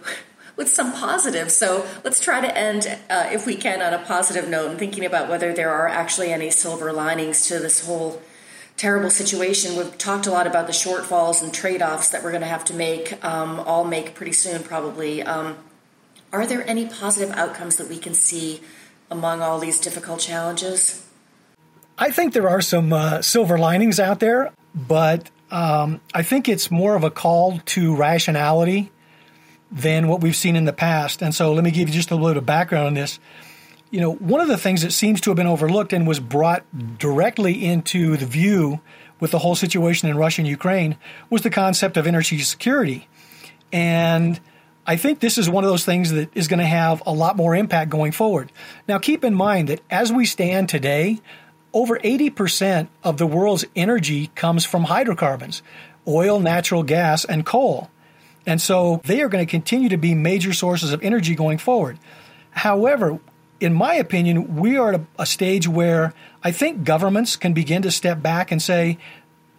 with 0.56 0.68
some 0.68 0.92
positives. 0.92 1.56
So 1.56 1.84
let's 2.04 2.20
try 2.20 2.40
to 2.40 2.56
end, 2.56 2.86
uh, 3.10 3.28
if 3.32 3.44
we 3.44 3.56
can, 3.56 3.82
on 3.82 3.92
a 3.92 4.04
positive 4.04 4.48
note 4.48 4.70
and 4.70 4.78
thinking 4.78 5.04
about 5.04 5.28
whether 5.28 5.52
there 5.52 5.70
are 5.70 5.88
actually 5.88 6.32
any 6.32 6.50
silver 6.50 6.92
linings 6.92 7.48
to 7.48 7.58
this 7.58 7.84
whole 7.84 8.22
terrible 8.76 9.10
situation. 9.10 9.76
We've 9.76 9.96
talked 9.98 10.26
a 10.26 10.30
lot 10.30 10.46
about 10.46 10.66
the 10.66 10.72
shortfalls 10.72 11.42
and 11.42 11.52
trade 11.52 11.82
offs 11.82 12.08
that 12.10 12.22
we're 12.22 12.30
going 12.30 12.42
to 12.42 12.48
have 12.48 12.64
to 12.66 12.74
make, 12.74 13.24
um, 13.24 13.60
all 13.60 13.84
make 13.84 14.14
pretty 14.14 14.32
soon, 14.32 14.62
probably. 14.62 15.22
Um, 15.22 15.56
are 16.32 16.46
there 16.46 16.66
any 16.68 16.86
positive 16.86 17.34
outcomes 17.36 17.76
that 17.76 17.88
we 17.88 17.98
can 17.98 18.14
see 18.14 18.60
among 19.10 19.40
all 19.40 19.58
these 19.58 19.80
difficult 19.80 20.20
challenges? 20.20 21.06
I 21.96 22.10
think 22.10 22.32
there 22.32 22.48
are 22.48 22.60
some 22.60 22.92
uh, 22.92 23.22
silver 23.22 23.56
linings 23.56 24.00
out 24.00 24.18
there, 24.18 24.52
but 24.74 25.30
um, 25.52 26.00
I 26.12 26.22
think 26.22 26.48
it's 26.48 26.70
more 26.70 26.96
of 26.96 27.04
a 27.04 27.10
call 27.10 27.60
to 27.66 27.94
rationality 27.94 28.90
than 29.70 30.08
what 30.08 30.20
we've 30.20 30.34
seen 30.34 30.56
in 30.56 30.64
the 30.64 30.72
past. 30.72 31.22
And 31.22 31.32
so 31.32 31.52
let 31.52 31.62
me 31.62 31.70
give 31.70 31.88
you 31.88 31.94
just 31.94 32.10
a 32.10 32.16
little 32.16 32.30
bit 32.30 32.36
of 32.38 32.46
background 32.46 32.88
on 32.88 32.94
this. 32.94 33.20
You 33.94 34.00
know, 34.00 34.12
one 34.12 34.40
of 34.40 34.48
the 34.48 34.58
things 34.58 34.82
that 34.82 34.90
seems 34.90 35.20
to 35.20 35.30
have 35.30 35.36
been 35.36 35.46
overlooked 35.46 35.92
and 35.92 36.04
was 36.04 36.18
brought 36.18 36.64
directly 36.98 37.64
into 37.64 38.16
the 38.16 38.26
view 38.26 38.80
with 39.20 39.30
the 39.30 39.38
whole 39.38 39.54
situation 39.54 40.08
in 40.08 40.16
Russia 40.16 40.40
and 40.40 40.48
Ukraine 40.48 40.96
was 41.30 41.42
the 41.42 41.50
concept 41.50 41.96
of 41.96 42.04
energy 42.04 42.40
security. 42.40 43.06
And 43.72 44.40
I 44.84 44.96
think 44.96 45.20
this 45.20 45.38
is 45.38 45.48
one 45.48 45.62
of 45.62 45.70
those 45.70 45.84
things 45.84 46.10
that 46.10 46.36
is 46.36 46.48
going 46.48 46.58
to 46.58 46.66
have 46.66 47.04
a 47.06 47.12
lot 47.12 47.36
more 47.36 47.54
impact 47.54 47.88
going 47.88 48.10
forward. 48.10 48.50
Now, 48.88 48.98
keep 48.98 49.22
in 49.22 49.32
mind 49.32 49.68
that 49.68 49.80
as 49.88 50.12
we 50.12 50.26
stand 50.26 50.68
today, 50.68 51.20
over 51.72 51.96
80% 51.96 52.88
of 53.04 53.18
the 53.18 53.28
world's 53.28 53.64
energy 53.76 54.26
comes 54.34 54.64
from 54.64 54.82
hydrocarbons 54.82 55.62
oil, 56.08 56.40
natural 56.40 56.82
gas, 56.82 57.24
and 57.24 57.46
coal. 57.46 57.92
And 58.44 58.60
so 58.60 59.02
they 59.04 59.20
are 59.20 59.28
going 59.28 59.46
to 59.46 59.48
continue 59.48 59.90
to 59.90 59.98
be 59.98 60.16
major 60.16 60.52
sources 60.52 60.92
of 60.92 61.00
energy 61.04 61.36
going 61.36 61.58
forward. 61.58 61.96
However, 62.50 63.20
in 63.64 63.72
my 63.72 63.94
opinion, 63.94 64.56
we 64.56 64.76
are 64.76 64.92
at 64.92 65.00
a, 65.00 65.06
a 65.20 65.26
stage 65.26 65.66
where 65.66 66.12
I 66.42 66.52
think 66.52 66.84
governments 66.84 67.36
can 67.36 67.54
begin 67.54 67.82
to 67.82 67.90
step 67.90 68.20
back 68.22 68.52
and 68.52 68.60
say, 68.60 68.98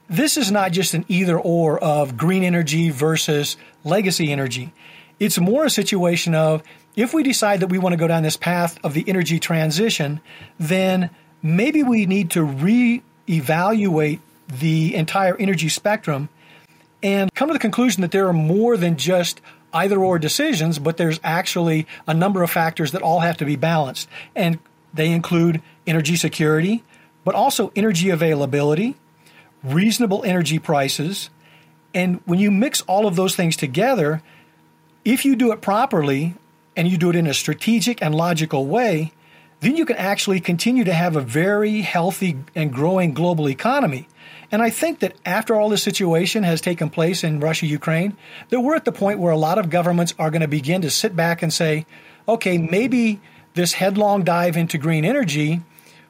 this 0.08 0.38
is 0.38 0.52
not 0.52 0.72
just 0.72 0.94
an 0.94 1.06
either 1.08 1.40
or 1.40 1.84
of 1.84 2.16
green 2.16 2.44
energy 2.44 2.92
versus 2.92 3.58
legacy 3.84 4.32
energy. 4.32 4.72
It's 5.20 5.40
more 5.40 5.66
a 5.66 5.70
situation 5.70 6.36
of 6.36 6.62
if 6.96 7.14
we 7.14 7.24
decide 7.24 7.62
that 7.62 7.68
we 7.68 7.80
want 7.80 7.94
to 7.94 7.98
go 7.98 8.08
down 8.08 8.22
this 8.22 8.38
path 8.38 8.78
of 8.84 8.94
the 8.94 9.04
energy 9.08 9.40
transition, 9.40 10.22
then 10.60 11.10
maybe 11.42 11.82
we 11.82 12.06
need 12.06 12.32
to 12.32 12.44
re-evaluate 12.44 14.22
the 14.48 14.96
entire 14.96 15.36
energy 15.38 15.70
spectrum 15.70 16.30
and 17.02 17.34
come 17.34 17.50
to 17.50 17.54
the 17.54 17.60
conclusion 17.60 18.02
that 18.02 18.12
there 18.12 18.28
are 18.28 18.34
more 18.34 18.78
than 18.78 18.98
just 18.98 19.42
either 19.76 20.00
or 20.00 20.18
decisions, 20.18 20.80
but 20.80 20.98
there's 20.98 21.20
actually 21.24 21.86
a 22.08 22.14
number 22.14 22.42
of 22.42 22.50
factors 22.50 22.94
that 22.94 23.02
all 23.02 23.20
have 23.20 23.38
to 23.38 23.46
be 23.46 23.58
balanced. 23.58 24.08
And 24.34 24.58
they 24.94 25.12
include 25.12 25.62
energy 25.86 26.16
security, 26.16 26.84
but 27.26 27.36
also 27.36 27.72
energy 27.76 28.10
availability, 28.10 28.96
reasonable 29.64 30.24
energy 30.24 30.58
prices. 30.58 31.30
And 31.94 32.22
when 32.26 32.40
you 32.40 32.52
mix 32.52 32.82
all 32.82 33.06
of 33.06 33.18
those 33.18 33.36
things 33.36 33.58
together, 33.58 34.22
if 35.04 35.26
you 35.26 35.36
do 35.36 35.52
it 35.52 35.62
properly 35.62 36.36
and 36.76 36.88
you 36.88 36.98
do 36.98 37.10
it 37.10 37.16
in 37.16 37.28
a 37.28 37.34
strategic 37.34 38.02
and 38.02 38.16
logical 38.16 38.66
way, 38.66 39.12
then 39.60 39.76
you 39.76 39.86
can 39.86 39.98
actually 39.98 40.40
continue 40.40 40.84
to 40.84 40.94
have 40.94 41.16
a 41.16 41.22
very 41.22 41.82
healthy 41.82 42.38
and 42.56 42.74
growing 42.74 43.14
global 43.14 43.50
economy. 43.50 44.08
And 44.52 44.62
I 44.62 44.70
think 44.70 45.00
that 45.00 45.16
after 45.26 45.56
all 45.56 45.70
this 45.70 45.84
situation 45.84 46.44
has 46.44 46.62
taken 46.62 46.90
place 46.90 47.24
in 47.24 47.40
Russia, 47.40 47.66
Ukraine, 47.66 48.16
that 48.50 48.62
we're 48.62 48.76
at 48.76 48.86
the 48.86 48.92
point 48.92 49.20
where 49.20 49.32
a 49.32 49.38
lot 49.38 49.58
of 49.58 49.70
governments 49.70 50.14
are 50.20 50.30
going 50.30 50.42
to 50.42 50.48
begin 50.48 50.82
to 50.82 50.90
sit 50.90 51.16
back 51.16 51.42
and 51.42 51.52
say, 51.52 51.86
okay, 52.28 52.58
maybe 52.58 53.22
this 53.54 53.74
headlong 53.74 54.24
dive 54.24 54.58
into 54.58 54.78
green 54.78 55.06
energy, 55.06 55.62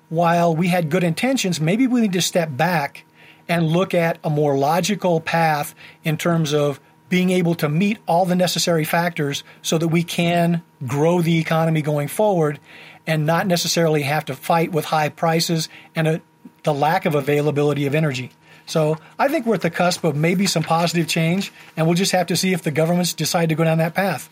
while 0.10 0.56
we 0.56 0.68
had 0.68 0.90
good 0.90 1.04
intentions, 1.04 1.60
maybe 1.60 1.88
we 1.88 2.02
need 2.02 2.14
to 2.14 2.22
step 2.22 2.50
back 2.56 3.06
and 3.48 3.68
look 3.68 3.94
at 3.94 4.18
a 4.24 4.30
more 4.30 4.58
logical 4.58 5.20
path 5.20 5.76
in 6.04 6.18
terms 6.18 6.54
of 6.54 6.80
being 7.10 7.30
able 7.30 7.56
to 7.56 7.70
meet 7.70 8.00
all 8.08 8.26
the 8.26 8.36
necessary 8.36 8.84
factors 8.84 9.44
so 9.62 9.78
that 9.78 9.88
we 9.88 10.04
can 10.04 10.64
grow 10.86 11.22
the 11.22 11.40
economy 11.40 11.82
going 11.82 12.08
forward 12.08 12.60
and 13.06 13.26
not 13.26 13.46
necessarily 13.46 14.02
have 14.02 14.26
to 14.26 14.36
fight 14.36 14.72
with 14.72 14.86
high 14.86 15.10
prices 15.10 15.70
and 15.94 16.08
a, 16.08 16.22
the 16.66 16.74
lack 16.74 17.06
of 17.06 17.16
availability 17.16 17.86
of 17.86 17.96
energy. 17.96 18.32
So 18.66 18.98
I 19.18 19.30
think 19.30 19.46
we're 19.46 19.56
at 19.56 19.62
the 19.62 19.70
cusp 19.70 20.04
of 20.04 20.16
maybe 20.16 20.48
some 20.48 20.64
positive 20.64 21.08
change, 21.08 21.54
and 21.78 21.88
we'll 21.88 21.96
just 21.96 22.12
have 22.12 22.28
to 22.28 22.36
see 22.36 22.52
if 22.52 22.64
the 22.64 22.72
governments 22.72 23.14
decide 23.14 23.50
to 23.50 23.56
go 23.56 23.64
down 23.64 23.78
that 23.78 23.94
path. 23.94 24.30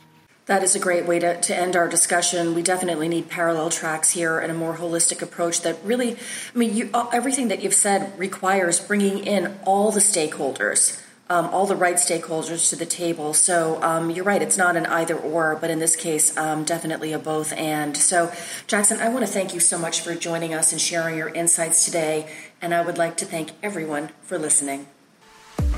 That 0.48 0.62
is 0.62 0.76
a 0.76 0.80
great 0.80 1.06
way 1.06 1.20
to, 1.20 1.40
to 1.40 1.56
end 1.56 1.78
our 1.78 1.88
discussion. 1.88 2.54
We 2.54 2.64
definitely 2.64 3.08
need 3.08 3.30
parallel 3.30 3.70
tracks 3.70 4.12
here 4.12 4.40
and 4.40 4.52
a 4.52 4.56
more 4.56 4.76
holistic 4.76 5.22
approach 5.22 5.62
that 5.62 5.78
really, 5.86 6.18
I 6.54 6.58
mean, 6.58 6.76
you, 6.76 6.90
uh, 6.94 7.08
everything 7.14 7.48
that 7.48 7.64
you've 7.64 7.74
said 7.74 8.18
requires 8.20 8.82
bringing 8.82 9.20
in 9.20 9.58
all 9.64 9.92
the 9.92 10.02
stakeholders, 10.02 11.02
um, 11.34 11.48
all 11.48 11.66
the 11.66 11.76
right 11.76 11.96
stakeholders 11.96 12.70
to 12.70 12.76
the 12.76 12.86
table. 12.86 13.34
So 13.34 13.82
um, 13.82 14.12
you're 14.12 14.24
right, 14.24 14.42
it's 14.42 14.58
not 14.58 14.76
an 14.76 14.86
either 14.86 15.16
or, 15.16 15.58
but 15.60 15.72
in 15.72 15.80
this 15.80 15.96
case, 15.96 16.38
um, 16.38 16.64
definitely 16.64 17.12
a 17.12 17.18
both 17.18 17.52
and. 17.54 17.98
So, 17.98 18.32
Jackson, 18.68 19.00
I 19.00 19.10
want 19.10 19.26
to 19.26 19.32
thank 19.32 19.54
you 19.54 19.60
so 19.60 19.80
much 19.80 20.02
for 20.02 20.14
joining 20.14 20.54
us 20.54 20.72
and 20.72 20.80
sharing 20.80 21.18
your 21.18 21.30
insights 21.30 21.86
today. 21.86 22.30
And 22.62 22.74
I 22.74 22.82
would 22.86 23.00
like 23.00 23.18
to 23.18 23.26
thank 23.26 23.52
everyone 23.64 24.10
for 24.22 24.38
listening. 24.38 24.86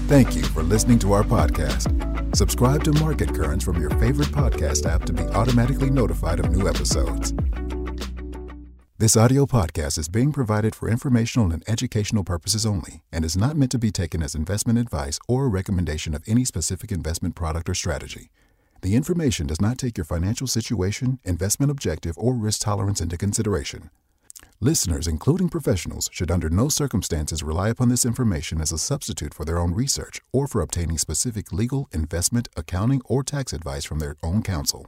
Thank 0.08 0.36
you 0.36 0.44
for 0.44 0.62
listening 0.62 1.00
to 1.00 1.14
our 1.14 1.24
podcast. 1.24 2.36
Subscribe 2.36 2.84
to 2.84 2.92
Market 2.94 3.34
Currents 3.34 3.64
from 3.64 3.80
your 3.80 3.92
favorite 3.92 4.30
podcast 4.30 4.86
app 4.86 5.06
to 5.06 5.14
be 5.14 5.24
automatically 5.30 5.90
notified 5.90 6.42
of 6.42 6.52
new 6.52 6.68
episodes. 6.68 7.34
This 8.98 9.18
audio 9.18 9.46
podcast 9.46 9.98
is 9.98 10.08
being 10.08 10.32
provided 10.32 10.74
for 10.74 10.88
informational 10.88 11.52
and 11.52 11.66
educational 11.68 12.24
purposes 12.24 12.66
only 12.66 13.04
and 13.12 13.26
is 13.26 13.36
not 13.36 13.58
meant 13.58 13.72
to 13.72 13.78
be 13.78 13.92
taken 13.92 14.24
as 14.24 14.36
investment 14.36 14.80
advice 14.80 15.20
or 15.28 15.44
a 15.44 15.50
recommendation 15.50 16.16
of 16.16 16.24
any 16.26 16.46
specific 16.46 16.94
investment 16.94 17.36
product 17.36 17.68
or 17.68 17.74
strategy. 17.74 18.32
The 18.84 18.96
information 18.96 19.48
does 19.48 19.60
not 19.60 19.78
take 19.78 19.98
your 19.98 20.06
financial 20.06 20.48
situation, 20.48 21.20
investment 21.26 21.74
objective, 21.74 22.18
or 22.18 22.36
risk 22.36 22.62
tolerance 22.62 23.02
into 23.02 23.18
consideration. 23.18 23.90
Listeners, 24.62 25.08
including 25.08 25.50
professionals, 25.50 26.10
should 26.14 26.32
under 26.32 26.50
no 26.50 26.70
circumstances 26.70 27.44
rely 27.44 27.68
upon 27.68 27.90
this 27.90 28.06
information 28.06 28.62
as 28.62 28.72
a 28.72 28.78
substitute 28.78 29.34
for 29.34 29.44
their 29.44 29.60
own 29.60 29.74
research 29.74 30.22
or 30.32 30.48
for 30.48 30.62
obtaining 30.62 30.98
specific 30.98 31.52
legal, 31.52 31.90
investment, 31.92 32.48
accounting, 32.56 33.02
or 33.04 33.24
tax 33.24 33.52
advice 33.52 33.84
from 33.84 34.00
their 34.00 34.16
own 34.24 34.42
counsel. 34.42 34.88